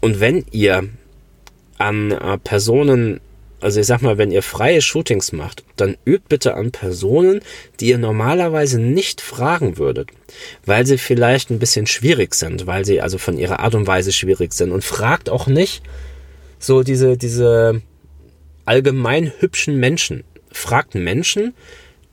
Und 0.00 0.20
wenn 0.20 0.44
ihr 0.52 0.88
an 1.76 2.12
äh, 2.12 2.38
Personen 2.38 3.20
also 3.60 3.80
ich 3.80 3.86
sag 3.86 4.02
mal, 4.02 4.18
wenn 4.18 4.30
ihr 4.30 4.42
freie 4.42 4.80
Shootings 4.80 5.32
macht, 5.32 5.64
dann 5.76 5.96
übt 6.04 6.26
bitte 6.28 6.54
an 6.54 6.70
Personen, 6.70 7.40
die 7.80 7.88
ihr 7.88 7.98
normalerweise 7.98 8.80
nicht 8.80 9.20
fragen 9.20 9.78
würdet, 9.78 10.10
weil 10.64 10.86
sie 10.86 10.98
vielleicht 10.98 11.50
ein 11.50 11.58
bisschen 11.58 11.86
schwierig 11.86 12.34
sind, 12.34 12.66
weil 12.66 12.84
sie 12.84 13.00
also 13.00 13.18
von 13.18 13.36
ihrer 13.36 13.60
Art 13.60 13.74
und 13.74 13.86
Weise 13.86 14.12
schwierig 14.12 14.52
sind 14.52 14.70
und 14.70 14.84
fragt 14.84 15.28
auch 15.28 15.46
nicht 15.46 15.82
so 16.58 16.82
diese, 16.82 17.16
diese 17.16 17.82
allgemein 18.64 19.32
hübschen 19.38 19.78
Menschen. 19.78 20.24
Fragt 20.52 20.94
Menschen, 20.94 21.54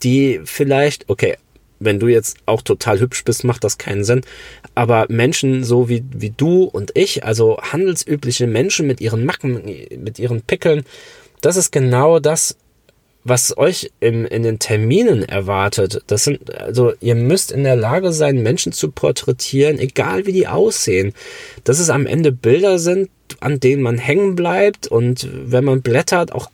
die 0.04 0.42
vielleicht, 0.46 1.10
okay, 1.10 1.38
wenn 1.80 2.00
du 2.00 2.08
jetzt 2.08 2.38
auch 2.46 2.62
total 2.62 3.00
hübsch 3.00 3.24
bist, 3.24 3.44
macht 3.44 3.64
das 3.64 3.78
keinen 3.78 4.04
Sinn. 4.04 4.22
Aber 4.74 5.06
Menschen 5.10 5.64
so 5.64 5.90
wie, 5.90 6.04
wie 6.12 6.30
du 6.30 6.64
und 6.64 6.92
ich, 6.96 7.24
also 7.24 7.58
handelsübliche 7.58 8.48
Menschen 8.48 8.88
mit 8.88 9.02
ihren 9.02 9.26
Macken, 9.26 9.62
mit 9.98 10.20
ihren 10.20 10.42
Pickeln, 10.42 10.86
das 11.46 11.58
ist 11.58 11.72
genau 11.72 12.20
das, 12.20 12.58
was 13.24 13.58
euch 13.58 13.92
im, 14.00 14.26
in 14.26 14.44
den 14.44 14.60
Terminen 14.60 15.24
erwartet. 15.24 16.02
Das 16.08 16.24
sind, 16.24 16.56
also 16.56 16.94
ihr 17.02 17.16
müsst 17.16 17.52
in 17.52 17.64
der 17.64 17.76
Lage 17.76 18.14
sein, 18.14 18.42
Menschen 18.42 18.72
zu 18.72 18.92
porträtieren, 18.92 19.80
egal 19.80 20.26
wie 20.26 20.32
die 20.32 20.48
aussehen. 20.48 21.14
Dass 21.64 21.80
es 21.80 21.90
am 21.90 22.08
Ende 22.08 22.32
Bilder 22.32 22.80
sind, 22.80 23.10
an 23.40 23.60
denen 23.60 23.84
man 23.84 23.98
hängen 24.00 24.36
bleibt 24.36 24.88
und 24.88 25.28
wenn 25.32 25.64
man 25.64 25.82
blättert, 25.82 26.32
auch 26.32 26.50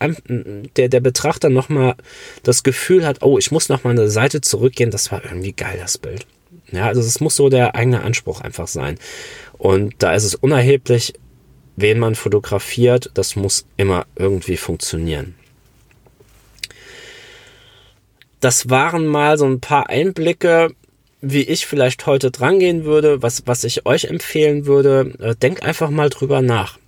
der, 0.76 0.88
der 0.88 1.00
Betrachter 1.00 1.48
nochmal 1.48 1.94
das 2.42 2.62
Gefühl 2.62 3.06
hat, 3.06 3.22
oh, 3.22 3.38
ich 3.38 3.50
muss 3.50 3.68
nochmal 3.70 3.92
eine 3.92 4.10
Seite 4.10 4.42
zurückgehen, 4.42 4.90
das 4.90 5.10
war 5.10 5.24
irgendwie 5.24 5.52
geil, 5.52 5.78
das 5.80 5.98
Bild. 5.98 6.26
Ja, 6.70 6.86
also 6.86 7.00
es 7.00 7.20
muss 7.20 7.36
so 7.36 7.48
der 7.50 7.74
eigene 7.74 8.02
Anspruch 8.02 8.40
einfach 8.40 8.68
sein. 8.68 8.98
Und 9.58 9.94
da 9.98 10.14
ist 10.14 10.24
es 10.24 10.34
unerheblich, 10.34 11.14
wen 11.76 11.98
man 11.98 12.14
fotografiert, 12.14 13.10
das 13.14 13.36
muss 13.36 13.66
immer 13.76 14.06
irgendwie 14.16 14.56
funktionieren. 14.56 15.34
Das 18.40 18.68
waren 18.68 19.06
mal 19.06 19.38
so 19.38 19.46
ein 19.46 19.60
paar 19.60 19.88
Einblicke, 19.88 20.74
wie 21.20 21.42
ich 21.42 21.66
vielleicht 21.66 22.06
heute 22.06 22.32
drangehen 22.32 22.84
würde, 22.84 23.22
was, 23.22 23.46
was 23.46 23.62
ich 23.62 23.86
euch 23.86 24.04
empfehlen 24.04 24.66
würde. 24.66 25.14
Äh, 25.20 25.36
denkt 25.36 25.62
einfach 25.62 25.90
mal 25.90 26.10
drüber 26.10 26.42
nach. 26.42 26.78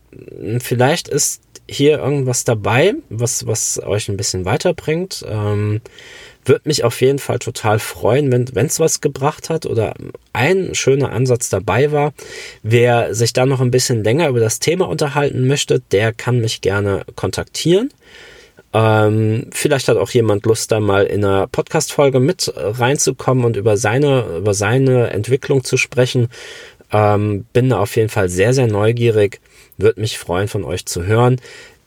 Vielleicht 0.58 1.08
ist 1.08 1.40
hier 1.68 1.98
irgendwas 1.98 2.44
dabei, 2.44 2.94
was, 3.08 3.46
was 3.46 3.80
euch 3.82 4.08
ein 4.08 4.16
bisschen 4.16 4.44
weiterbringt. 4.44 5.24
Ähm, 5.28 5.80
würde 6.44 6.62
mich 6.64 6.84
auf 6.84 7.00
jeden 7.00 7.18
Fall 7.18 7.38
total 7.38 7.78
freuen, 7.78 8.32
wenn 8.32 8.66
es 8.66 8.80
was 8.80 9.00
gebracht 9.00 9.50
hat 9.50 9.66
oder 9.66 9.94
ein 10.32 10.74
schöner 10.74 11.12
Ansatz 11.12 11.48
dabei 11.48 11.92
war. 11.92 12.12
Wer 12.62 13.14
sich 13.14 13.32
da 13.32 13.46
noch 13.46 13.60
ein 13.60 13.70
bisschen 13.70 14.04
länger 14.04 14.28
über 14.28 14.40
das 14.40 14.58
Thema 14.58 14.88
unterhalten 14.88 15.46
möchte, 15.46 15.80
der 15.92 16.12
kann 16.12 16.40
mich 16.40 16.60
gerne 16.60 17.04
kontaktieren. 17.16 17.90
Ähm, 18.72 19.46
vielleicht 19.52 19.86
hat 19.86 19.96
auch 19.96 20.10
jemand 20.10 20.44
Lust, 20.46 20.72
da 20.72 20.80
mal 20.80 21.04
in 21.04 21.24
einer 21.24 21.46
Podcast-Folge 21.46 22.18
mit 22.18 22.52
reinzukommen 22.56 23.44
und 23.44 23.56
über 23.56 23.76
seine, 23.76 24.38
über 24.38 24.52
seine 24.52 25.10
Entwicklung 25.10 25.62
zu 25.62 25.76
sprechen. 25.76 26.28
Ähm, 26.92 27.46
bin 27.52 27.70
da 27.70 27.78
auf 27.78 27.96
jeden 27.96 28.08
Fall 28.08 28.28
sehr, 28.28 28.52
sehr 28.52 28.66
neugierig. 28.66 29.40
Würde 29.78 30.00
mich 30.00 30.18
freuen, 30.18 30.48
von 30.48 30.64
euch 30.64 30.86
zu 30.86 31.04
hören. 31.04 31.40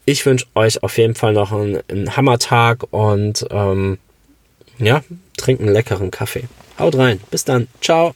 Ich 0.06 0.26
wünsche 0.26 0.46
euch 0.56 0.82
auf 0.82 0.98
jeden 0.98 1.16
Fall 1.16 1.34
noch 1.34 1.52
einen, 1.52 1.82
einen 1.90 2.16
Hammertag 2.16 2.86
und 2.92 3.46
ähm, 3.52 3.98
ja, 4.80 5.04
trinken 5.38 5.68
leckeren 5.68 6.12
Kaffee. 6.12 6.48
Haut 6.80 6.98
rein. 6.98 7.20
Bis 7.32 7.44
dann. 7.46 7.68
Ciao. 7.82 8.14